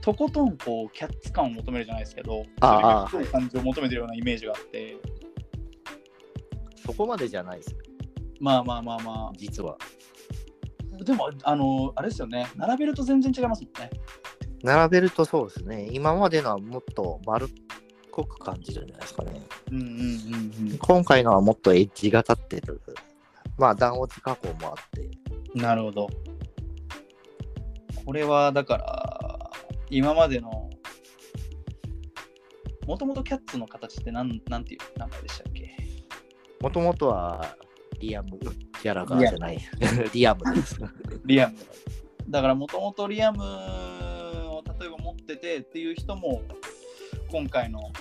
[0.00, 4.96] とことんこうキャッツ感を求めるじゃないですけどああそれが太い感じを求めてるようなイメージがあって
[6.86, 7.78] そこまでじゃないですよ、
[8.38, 9.76] まあまあまあま実は。
[11.00, 13.90] あでもあのあれですよね並べると全然違いますもんね
[14.62, 15.88] 並べるとそうですね。
[15.92, 17.48] 今までのはもっと丸っ
[18.10, 19.42] こく感じるんじゃないですかね。
[19.70, 22.80] うんうんうん今回のはもっとエッジが立ってる。
[23.56, 25.02] まあ、段落ち加工もあって。
[25.54, 26.08] うんなるほど
[28.04, 29.50] これはだから
[29.90, 30.70] 今までの
[32.86, 35.76] もともとキャッツの形ってなんなんていう名前でしたっけ？
[36.60, 37.56] もともとは
[37.98, 39.58] リアム・ギャラガーじゃない。
[40.12, 40.76] リアムです。
[41.24, 41.56] リアム
[42.28, 46.42] だからもともとリアムを例えば持っててっていう人も
[47.30, 47.92] 今回の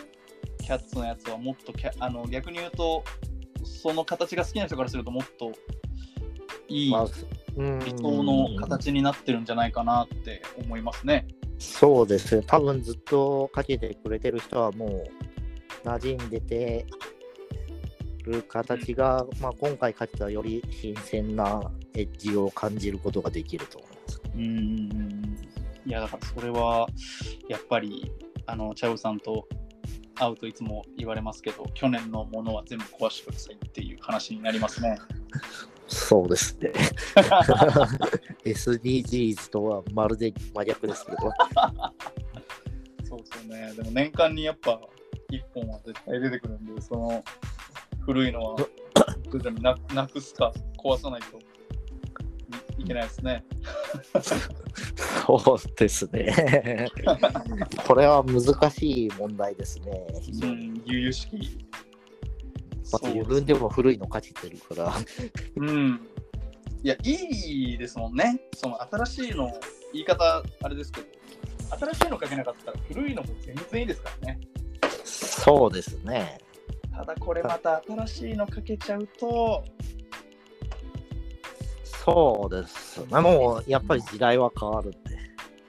[0.61, 3.03] キャッツのやつはもっとキャあの逆に言うと
[3.63, 5.51] その形が好きな人からするともっと
[6.67, 6.93] いい理
[7.97, 11.27] 想の形になってるんじゃないかなって思いますね。
[11.59, 12.43] そうですね。
[12.45, 14.85] 多分ずっとかけてくれてる人はも
[15.83, 16.85] う馴染んでて
[18.23, 24.21] る形が、まあ、今回かけたより新鮮なエッジを感じることができると思います。
[24.35, 24.53] うんうんう
[25.03, 25.37] ん
[25.87, 26.85] いや、だからそれは、
[27.47, 28.11] やっぱり、
[28.47, 29.47] あの、チャウさんと
[30.15, 34.97] 会うといつも言われますけど、去年のものは全部壊してくださいっていう話になりますね。
[35.87, 36.71] そうですね。
[38.43, 41.17] SDGs とはまるで真逆ですけど。
[43.05, 43.73] そうですよね。
[43.73, 44.81] でも年間にやっぱ
[45.31, 47.23] 1本は絶対出てくるんで、その
[48.01, 48.57] 古いのは
[49.31, 51.37] 徐々にななくすか壊さないと
[52.79, 53.43] いいけないですね。
[55.27, 56.87] そうですね。
[57.85, 60.07] これは難しい問題ですね。
[60.21, 60.69] 非常に。
[60.69, 61.67] うん、悠々しき。
[62.93, 64.93] また自分でも古いのかじってるから。
[65.57, 65.99] うん。
[66.81, 68.39] いや、いいですもんね。
[68.55, 69.51] その新しいの、
[69.91, 71.07] 言い方あれですけど、
[71.77, 74.39] 新しいのかけなかったら古いのも全然いいですからね。
[75.03, 76.37] そうですね。
[76.95, 79.65] ただこれまた新しいのかけちゃうと、
[82.07, 83.19] そうですね。
[83.19, 84.97] もうやっぱり時代は変わるんで、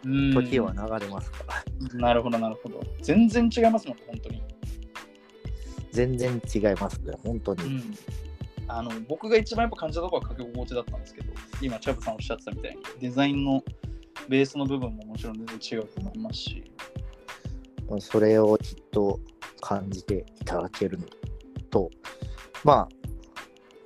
[0.05, 1.45] うん時は流れますか
[1.93, 1.99] ら。
[1.99, 2.81] なるほど、なるほど。
[3.03, 4.43] 全然違いますもん、本当に。
[5.91, 7.83] 全然違いますね、本当に。
[8.69, 13.65] あの僕が一番やっぱ感じたところは書き心地だったんですけど、今、チャブさんおっしゃってたみたいに、デザインの
[14.29, 16.65] ベースの部分ももちろん全然違うと思いますし、
[17.99, 19.19] それをきっと
[19.61, 21.01] 感じていただける
[21.71, 21.91] と、
[22.63, 22.98] まあ、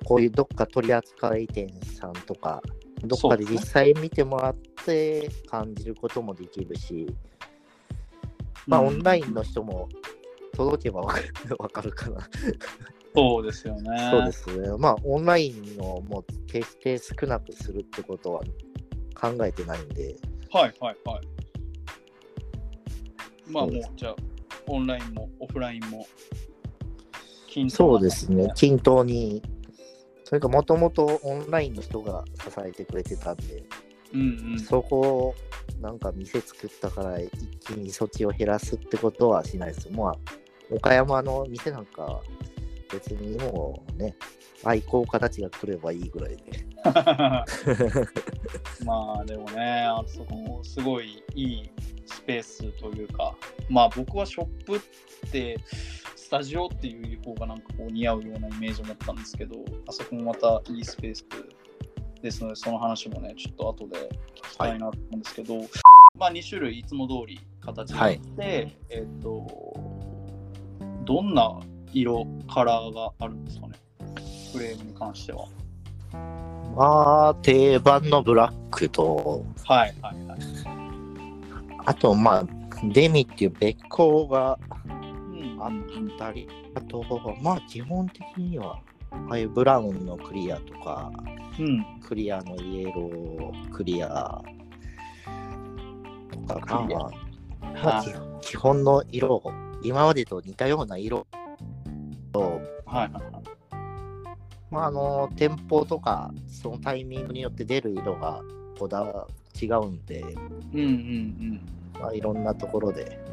[0.03, 1.67] こういうどっか取扱店
[1.99, 2.61] さんとか、
[3.03, 7.07] どっかで実際見てもらって感じることもできるし、
[8.65, 9.89] まあ、うんオンラインの人も
[10.55, 12.29] 届けばわかる わかるかな。
[13.15, 14.09] そうですよね。
[14.09, 14.77] そうですね。
[14.77, 18.41] まあ、オンラインをもう決して少なくするってことは
[19.13, 20.15] 考えてないんで、
[20.51, 21.27] はいはいはい。
[23.47, 24.15] まあもうじゃあ、
[24.67, 26.07] オンラインもオフラインも
[27.69, 29.41] そうなですね、均等に、
[30.23, 33.63] それかもともとオンラインの人が支えてくれてたんで、
[34.13, 34.59] うんうん。
[34.59, 35.35] そこを
[35.81, 39.89] なんか店作ったから一気にそっちを減らすってことはしないです。
[39.91, 40.15] まあ、
[40.71, 42.21] 岡山の店なんか
[42.91, 44.15] 別にもうね、
[44.63, 46.43] 愛好家たちが来ればいいぐらいで。
[48.85, 51.69] まあでもね、あそこもすごいいい
[52.05, 53.35] スペースというか、
[53.69, 54.79] まあ僕はショップっ
[55.31, 56.02] てス
[56.33, 59.55] タジオっていう方がなんかこう似合うようなイメージを持ったんですけど、
[59.87, 61.23] あそこもまたいいスペース
[62.23, 64.09] ですので、その話もね、ちょっと後で
[64.41, 65.59] 聞きたいなと思うんですけど、
[66.17, 69.45] まあ2種類いつも通り形になって、えっ、と、
[71.05, 71.59] どんな
[71.93, 73.75] 色、カラーがあるんですかね、
[74.51, 75.45] フレームに関しては。
[76.75, 80.39] まあ、定番のブラックと、はいはいはい。
[81.85, 82.45] あとまあ、
[82.85, 85.02] デミっていう別光がうん
[85.59, 87.03] あったり、あと、
[87.41, 88.79] まあ基本的には、
[89.11, 91.11] ああいうブラウンのクリアとか、
[91.59, 91.85] うん。
[92.01, 94.41] クリアのイエロー、クリア
[96.31, 97.11] とかが、
[97.83, 98.03] まあ、
[98.41, 99.51] 基基本の色を、
[99.83, 101.27] 今までと似たような色。
[102.35, 103.11] を、はい。
[104.71, 108.41] まあ、あの店舗とか、そのタイミングによって出る色が
[108.77, 109.27] こだわ
[109.61, 110.21] 違うんで、
[110.73, 111.61] うんうん
[111.99, 113.32] まあ、いろんなところで、ま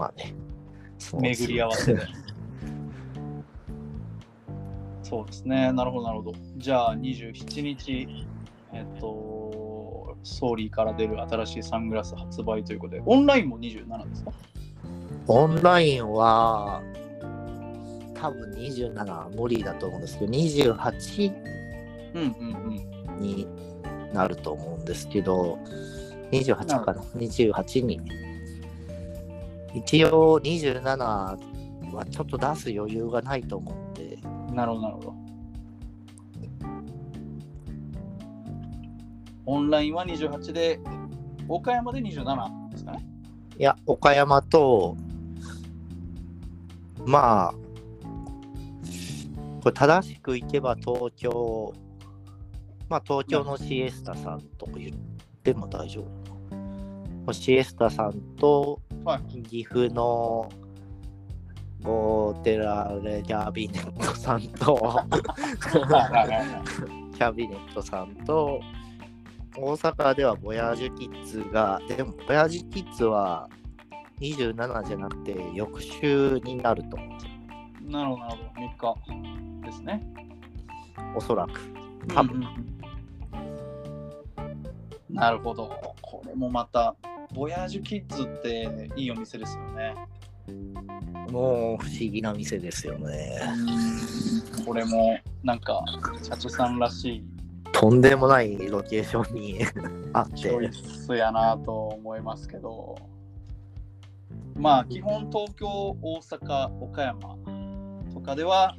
[0.00, 0.34] まあね、
[1.20, 2.00] 巡り合わせで。
[5.02, 5.70] そうですね。
[5.72, 6.38] なるほどなるほど。
[6.56, 8.08] じゃあ27日、
[8.72, 14.32] えっと、ソーリーから出る新しいサングラス発売ということで、オンラインも27ですか？
[15.26, 16.80] オンラインは、
[18.14, 21.32] 多分27無理だと思うんですけど、28
[22.14, 22.28] うんうん
[23.18, 23.20] うん。
[23.20, 23.46] に
[24.14, 25.58] なると思うんですけど、
[26.32, 28.00] 28かな、28に。
[29.74, 31.38] 一応27は
[32.10, 34.18] ちょっと出す余裕がないと思うんで、
[34.54, 35.14] なるほどなるほど。
[39.46, 40.80] オンラインは28で、
[41.48, 43.04] 岡山で27ですかね？
[43.58, 44.96] いや、岡山と、
[47.04, 47.52] まあ、
[49.62, 51.72] これ正しくいけば東京、
[52.88, 54.96] まあ東京のシエスタさんとか言っ
[55.42, 56.04] ても大丈
[57.26, 57.32] 夫。
[57.32, 59.42] シエスタさんとはい。
[59.42, 60.48] 岐阜の
[61.82, 65.00] ゴーテラレキャビネットさんと
[67.14, 68.60] キャビネットさんと
[69.56, 73.48] 大阪ではボヤージュキッズがでもボヤージュキッズは
[74.20, 78.50] 27じゃなくて翌週になると思うなるほどなるほど。
[78.60, 80.02] 3日ですね。
[81.16, 81.60] おそらく
[82.14, 82.80] 多分、うん
[85.08, 85.68] なるほど。
[86.00, 86.94] これもまた、
[87.32, 89.94] ボヤージュキッズっていいお店ですよね。
[91.30, 93.40] もう不思議な店ですよね。
[94.66, 95.82] これもなんか、
[96.22, 97.24] 社長さんらしい。
[97.72, 99.60] とんでもないロケーションに
[100.12, 102.96] あっチョイて、スやなと思いますけど、
[104.56, 105.68] まあ基本東京、
[106.02, 107.36] 大阪、岡山
[108.12, 108.74] とかでは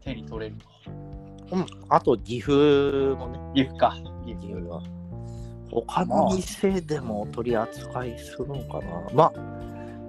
[0.00, 1.56] 手に取れると。
[1.56, 4.82] うん、あと岐阜もね、岐阜か、岐阜は。
[5.70, 9.02] 他の店でも取り扱いするのかな。
[9.12, 9.32] まあ、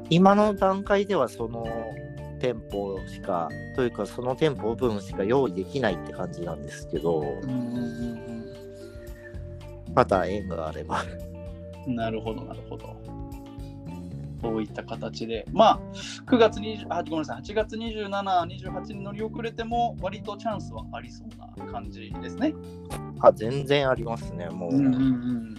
[0.09, 1.66] 今の段階ではその
[2.39, 7.24] 店舗しか、というかその店舗分しか用意できないって感じなんですけど、
[9.93, 11.03] また縁があれば。
[11.88, 12.95] うん、なるほど、なるほど。
[14.42, 15.80] そういった形で、まあ、
[16.26, 22.56] 9月20あ、ごめんなさい、8月27、28に乗り遅れても、割とチャンスはありそうな感じですね。
[23.20, 24.50] あ、全然ありますね。
[24.50, 25.56] もう、ん。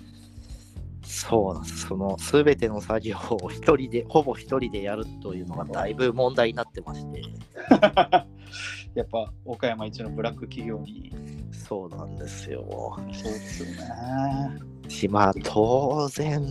[1.04, 1.86] そうなんです。
[1.86, 7.22] その全ての作業を一人で、ほぼ一人でやるというのがだいぶ問題になってまして。
[8.94, 11.12] やっぱ、岡山一のブラック企業に、
[11.52, 12.66] そうなんですよ。
[13.12, 14.60] そうですよね。
[14.88, 16.42] し、まあ、当然、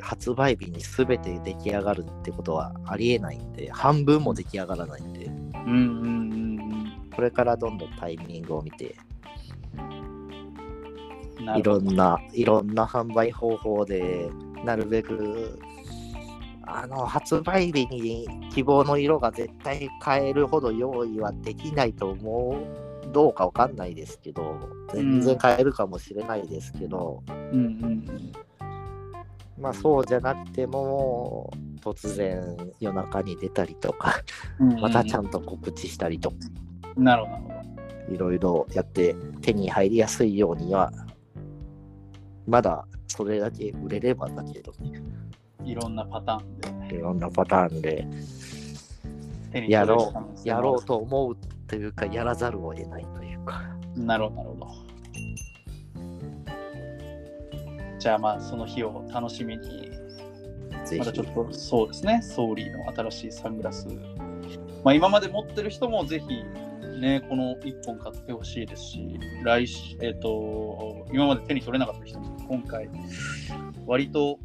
[0.00, 6.24] 発売日に全て出来上がるってことはありえないんで、半分も出来上がらないんで、うんうんうん
[7.14, 8.96] これからどんどんタイミングを見て、
[11.56, 14.28] いろんな、いろんな販売方法で、
[14.64, 15.58] なるべく、
[16.66, 23.12] あの、発売日に希望の色が絶対変えるほど用意はできないと思う。
[23.12, 24.58] どうかわかんないですけど、
[24.92, 28.32] 全然変えるかもしれないですけど、うんうんうん。
[29.58, 31.50] まあそうじゃなくても、
[31.80, 34.14] 突然夜中に出たりとか、
[34.80, 36.36] またちゃんんと告知したりとか、
[36.96, 38.14] なるほど。
[38.14, 40.92] いろいろやって手に入りやすいようには、
[42.46, 45.02] まだそれだけ売れればだけどね、
[45.64, 48.06] いろんなパターンでいろんなパターンで
[49.68, 50.12] やろ
[50.44, 51.36] うやろうと思う
[51.66, 53.62] というか、やらざるを得ないというか。
[53.96, 54.83] なるほど、なるほど。
[58.04, 59.90] じゃあまあその日を楽しみに、
[60.98, 63.88] またちょっとそうですね、ソーリーの新しいサングラス。
[64.84, 66.44] まあ今まで持ってる人もぜひ
[67.00, 72.90] ね、この1本買ってほしいですし、来週、えっ、と、今まで手に取れなかった人も今回、
[73.86, 74.38] 割と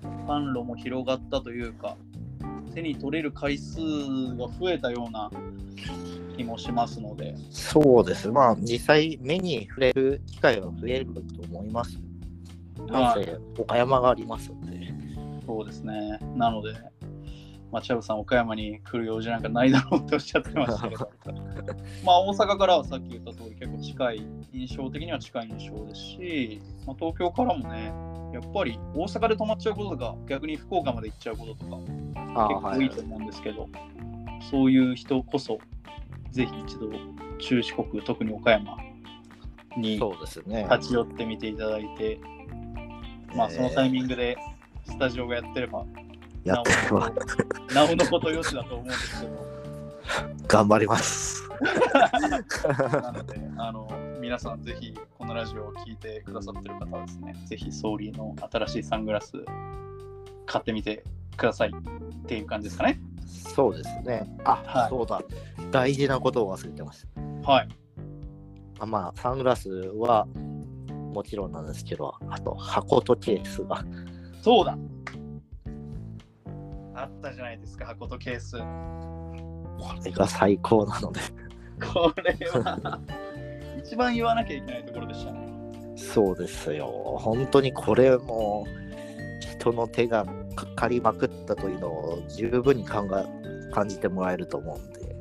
[0.00, 1.98] ファン路も広がったというか、
[2.74, 5.30] 手に取れる回数が増えたような
[6.38, 8.30] 気もしますので、そうです。
[8.30, 11.20] まあ、実際、目に触れる機会は増えると
[11.50, 12.00] 思います。
[12.92, 14.92] なぜ、岡山がありますので。
[15.46, 16.18] そうですね。
[16.36, 16.74] なので、
[17.72, 21.10] まあ、チャブさん、岡山に来る用事なんかないだろうっておっしゃってましたけど、
[22.04, 27.92] まあ、大阪からはさっき言った通り、結構近い、印象的には近い印象ですし、まあ、東京からもね、
[28.34, 31.78] やっぱり大阪で泊まっちゃうこととか、逆に福岡まで行っちゃうこととか、
[32.34, 33.68] あ結構いいと思うんですけど、
[34.50, 35.58] そういう人こそ、
[36.30, 36.90] ぜひ一度、
[37.38, 38.76] 中四国、特に岡山
[39.78, 39.98] に。
[39.98, 42.20] 立ち寄ってみていただいて、
[43.34, 44.36] まあ、そのタイミングで
[44.84, 45.84] スタジオがやってれば、
[46.44, 47.10] やってれば
[47.74, 49.46] なおのことよしだと思うんですけど、
[50.48, 51.48] 頑張ります。
[53.02, 53.88] なので、あの
[54.20, 59.32] 皆さんぜひこのラジオを聞いてくださってる方はですね、ぜひソーリーの新しいサングラス
[60.46, 61.04] 買ってみて
[61.36, 63.00] くださいっていう感じですかね。
[63.26, 64.26] そうですね。
[64.44, 65.22] あ、はいそうだ。
[65.70, 67.06] 大事なことを忘れてまし
[67.44, 67.50] た。
[67.50, 67.68] はい。
[68.80, 70.26] あまあ、サングラスは
[71.12, 73.84] もちろんなんですけど、あと箱とケースが。
[74.42, 74.76] そうだ
[76.94, 78.58] あったじゃないですか、箱とケース。
[78.58, 81.20] これが最高なので。
[81.92, 83.00] これは
[83.78, 85.40] 一番言わなきゃいけないところでしたね。
[85.96, 86.86] そうですよ。
[87.18, 88.66] 本当にこれも
[89.40, 95.16] 人の手がかかりまくったというのを十分に考え感じてもらえると思うんで。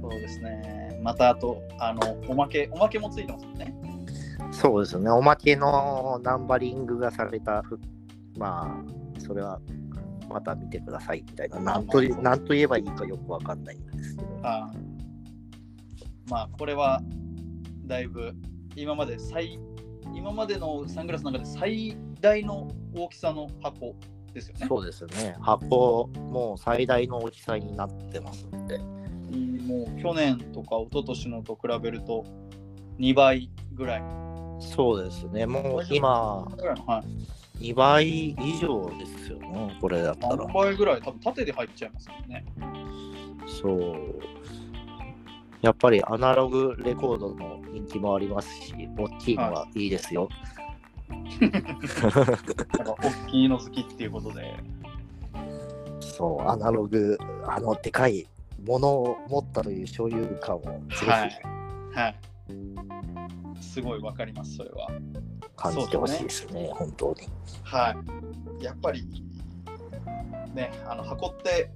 [0.00, 0.98] そうですね。
[1.02, 3.74] またあと、あの、おまけ、おまけもついてますもんね。
[4.60, 5.10] そうですね。
[5.10, 7.80] おまけのナンバリングがされた服、
[8.36, 8.84] ま
[9.16, 9.58] あ、それは
[10.28, 11.60] また見てくださいみたいな。
[11.60, 14.28] なんとなんと言えばいいかよくわかんないんですけど。
[14.42, 17.00] あーまあこれは
[17.86, 18.34] だいぶ
[18.76, 19.58] 今まで最
[20.14, 23.96] 今までのサングラスの中で最大の大きさの箱
[24.34, 24.66] ですよね。
[24.68, 25.36] そうですね。
[25.40, 28.78] 箱、もう最大の大きさになってますんで。
[28.78, 32.24] もう去年とか一昨年のと比べると
[32.98, 34.29] 2倍ぐらい。
[34.60, 35.46] そうですね。
[35.46, 37.04] もう今、は
[37.58, 39.76] い、2倍以上ですよね。
[39.80, 40.52] これだったら3。
[40.52, 42.44] 倍ぐらい多分縦で入っちゃいますもんね。
[43.46, 44.20] そう。
[45.62, 50.28] やっぱりアナログレコードの人気もありますし、大きいのはいいですよ。
[51.40, 54.54] なんか大きいの好きっていうことで。
[56.00, 58.26] そう、アナログ、あの、でかい
[58.66, 60.72] ものを持ったという所有感をは
[61.26, 61.42] い。
[61.94, 62.16] はい。
[63.70, 64.88] すごいわかります、それは。
[65.54, 67.28] 感じてほしいですね、本当に。
[67.62, 67.94] は
[68.60, 68.64] い。
[68.64, 69.06] やっぱり、
[70.54, 71.70] ね、あの箱って、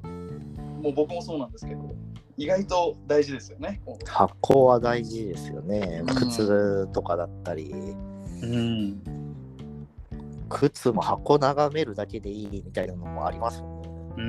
[0.82, 1.94] もう僕もそうなんですけど、
[2.36, 3.80] 意外と大事ですよね。
[4.06, 6.14] 箱は大事ですよねうん。
[6.16, 9.00] 靴とかだったり、うん。
[10.48, 13.88] 靴も箱眺めるだけでいいみたいなのもありますもんね。
[14.16, 14.22] う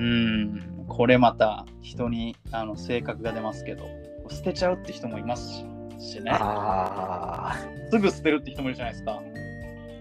[0.84, 0.86] ん。
[0.88, 3.86] これまた人にあの性格が出ますけど、
[4.30, 5.66] 捨てちゃうって人もいますし
[6.00, 6.32] しね。
[6.32, 7.56] ああ、
[7.92, 9.22] すぐ捨てるって人もいるじゃないですか。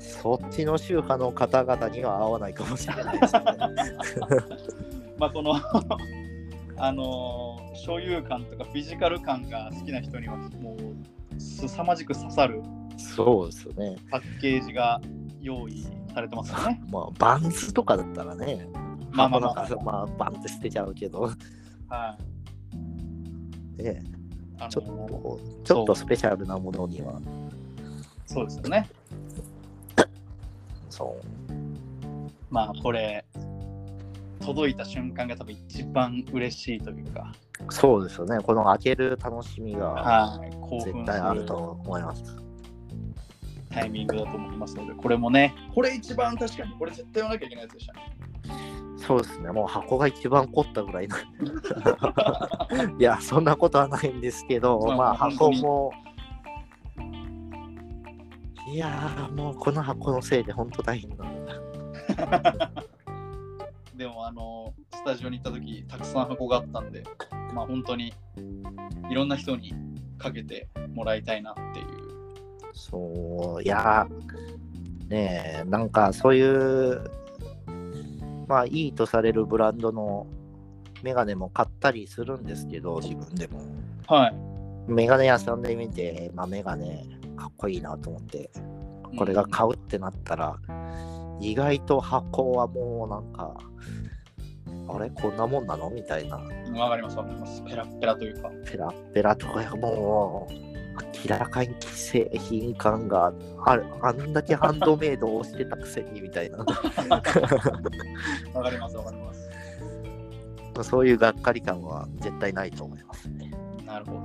[0.01, 3.43] そっちの宗派の方々には合わないかもしれないですね。
[5.19, 5.55] まあこの
[6.77, 12.63] あのー所有感とかフィジカル感が好きな人にはもう凄まじく刺さる
[12.97, 13.97] そうですよね。
[14.11, 15.01] パッケージが
[15.41, 15.85] 用意
[16.15, 16.81] されてますよね。
[16.91, 18.67] まあ、バンズとかだったらね、
[19.11, 21.31] まあまあまあまあ、バンって捨てちゃうけど、
[21.89, 22.17] は
[23.79, 23.83] い。
[23.83, 24.03] ね、
[24.59, 27.21] あのーちょっと、ちょっとスペシャルなものには、
[28.27, 28.89] そうですよね。
[30.91, 31.53] そう。
[32.51, 33.25] まあこれ
[34.41, 37.33] 届いた瞬間が多分一番嬉しいというか、
[37.71, 38.39] そうですよね。
[38.41, 40.41] この開ける楽しみが
[40.85, 42.44] 絶対あるると思います。
[43.75, 48.17] タイミングだと思いますので、これもね、これ一番確かに、これ絶対言わなきゃいけないやつでしたね。
[48.97, 49.51] そうですね。
[49.51, 51.17] もう箱が一番凝ったぐらいの。
[52.99, 55.93] いや、そんなことはないんですけど、まあ箱も。
[58.73, 62.73] いやー、もうこの箱のせいで本当大変なんだ。
[63.95, 67.05] でもあのスタジオに行った時たくさん箱があったんで
[67.53, 68.13] まあ本当に
[69.11, 69.73] いろんな人に
[70.19, 71.94] かけてもらいたいなっていう
[72.75, 77.11] そう、いやー、ねえ、なんかそういう、
[78.47, 80.27] まあいいとされるブランドの
[81.03, 83.61] メガネも買ったりするんですけど、自分でも。
[84.07, 84.35] はい。
[84.87, 87.07] メガネ屋さんで見て、まあメガネ
[87.37, 88.51] かっこいいなと思って、
[89.17, 90.59] これが買うってなったら、
[91.41, 93.55] 意外と箱はもうなんか、
[94.89, 95.11] あれ？
[95.11, 95.89] こんなもんなの？
[95.91, 97.63] みたいな、うんわかりますわかります。
[97.63, 98.51] ペラッペラというか。
[98.67, 100.74] ペラッペラとかがもう、
[101.29, 103.33] 明らかに既製品感が
[103.65, 106.83] ある、あんだけハンドメイドをしてたくせにみたいな、わか
[108.71, 113.51] りますわかりますそういうがっかり感は絶対ないと思いますね。
[113.87, 114.19] なるほど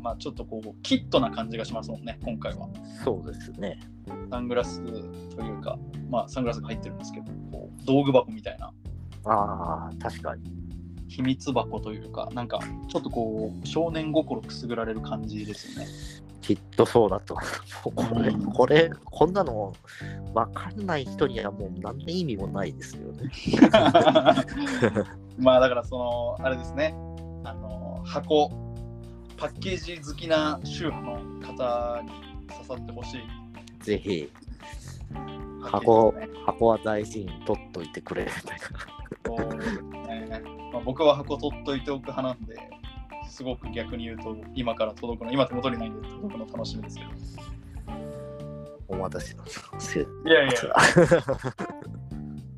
[0.00, 2.68] まあちょっとこうキットな感じがしますもんね今回は
[3.04, 3.78] そうですね。
[4.30, 5.78] サングラスというか
[6.10, 8.72] まあサングラスが入ってるんですけどこう道具箱みたいな
[9.24, 10.65] ああ、確かに。
[11.16, 15.90] 秘密箱というかなんかちょっとこう少年心くすぐられる感じですよね。
[16.42, 17.36] きっとそうだと。
[17.82, 18.52] これ、うん。
[18.52, 19.74] これ、こんなの
[20.34, 23.30] 分かんない人にはもう何の意味もないですよね。
[25.38, 26.94] まあだからそのあれですね。
[27.44, 28.50] あの箱
[29.38, 32.10] パッケージ好きな宗派の方に
[32.48, 33.20] 刺さってほしい。
[33.82, 34.30] ぜひ、
[35.62, 36.40] パッケージですね。
[36.44, 38.24] 箱は大事に取っといてくれ。
[38.24, 38.58] みたい
[39.90, 39.95] な。
[40.76, 42.60] まあ、僕は箱取っといておく派なんで
[43.30, 47.10] すごく逆に言うと今から届くの今手元にないんで届くの楽しみですけど。
[48.86, 49.34] お待たせ。
[49.34, 49.36] い
[50.26, 50.52] やいや。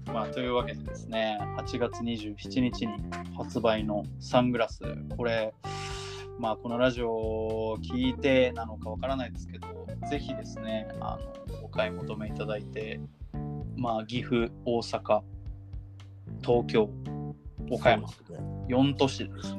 [0.12, 2.92] まあというわけでですね8月27日に
[3.36, 4.82] 発売のサングラス。
[5.16, 5.54] これ
[6.40, 9.68] まあこのラジオを聞いてなのかわからないですけど
[10.10, 11.20] ぜひですねあ
[11.52, 13.00] のお買い求めいただいて
[13.76, 15.22] まあ岐阜大阪
[16.42, 16.90] 東京
[17.70, 19.54] 岡山そうですね4都市でです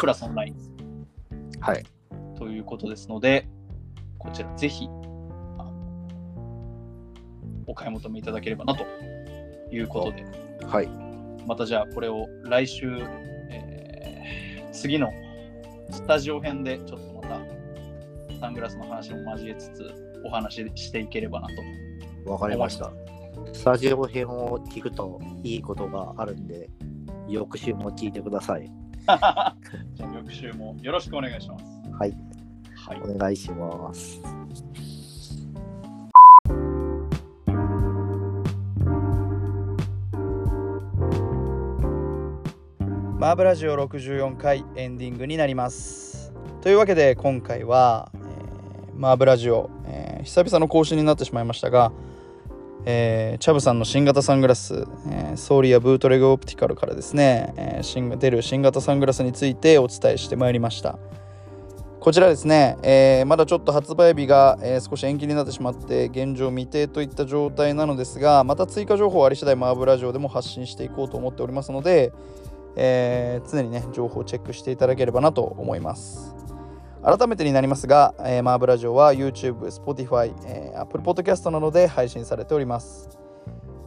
[0.00, 0.56] プラスオンライン
[1.60, 1.84] はい。
[2.38, 3.48] ということですので
[4.18, 4.88] こちらぜひ
[7.66, 8.84] お買い求めいただければなと
[9.72, 10.24] いうことで
[10.66, 10.88] はい。
[11.46, 12.86] またじゃあこれを来週、
[13.50, 13.86] えー
[14.76, 15.10] 次の
[15.90, 17.40] スタジオ編でちょっとまた
[18.40, 21.48] サングラスの話も交えつつお話ししていければな
[22.24, 22.30] と。
[22.30, 22.92] わかりました。
[23.54, 26.68] スタジオ編を聞くといいことがあるんで、
[27.28, 28.66] 翌週も聞いてください。
[28.66, 29.56] じゃあ
[30.14, 31.64] 翌週もよろしくお願いします。
[31.98, 32.16] はい。
[32.74, 33.00] はい。
[33.02, 34.20] お願いします。
[43.18, 46.32] マーブラジオ64回エンディングになります。
[46.60, 51.92] というわけで今回は、えーマーブラジオ、えー久々の更新になってしまいましたが、
[52.88, 60.96] えーチャブさんの新型サングラス、えーソーリアブートレグオプティカルからですね、えー新出る新型サングラスについてお伝えしてまいりました。
[61.98, 72.12] こちらですね、えーまだちょっと発売日が、え少し延期になってしまって現状未定といった状態なのですがまた追加情報あり次第マーブラジオでも発信していこうと思っておりますので、
[72.76, 76.35] え常にね情報をチェックしていただければなと思います
[77.06, 83.08] 改めてになりますが、えー、マーブラジオは YouTube、Spotify、えー、Apple Podcast などで配信されております。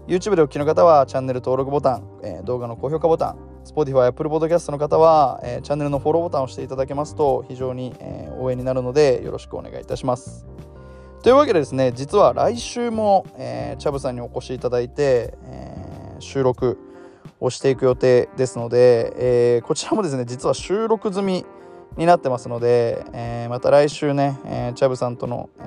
[0.08, 10.48] YouTube でお聞きの方はチャンネル登録ボタン、えー、動画の高評価ボタン、Spotify、Apple Podcast の方は、えー、チャンネルのフォローボタンを押していただけますと非常に、えー、応援になるのでよろしくお願いいたします。
[11.22, 16.78] というわけでですね、実は来週も、えー、チャブさんにお越しいただいて、えー、収録
[17.42, 21.46] をしていく予定ですので、えー、こちらもですね、実は収録済み
[22.00, 25.64] になってますので、えー、また来週ね、えー、チャブさんとの、え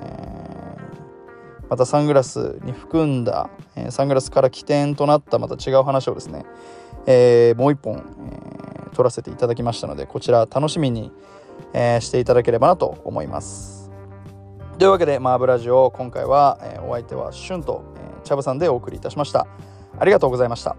[1.61, 6.45] ー、またサングラスに含んだ、え、サングラスから起点となったまた違う話をですね、
[7.05, 11.11] え、もう一本、えー、撮らせていただきましたのでこちら楽しみに、
[11.71, 13.91] え、していただければなと思います。
[14.79, 19.45] というわけでマーブラジオ今回は、え、お相手はシュンと、えー、チャブさんでお送りいたしました。
[19.99, 20.75] ありがとうございました。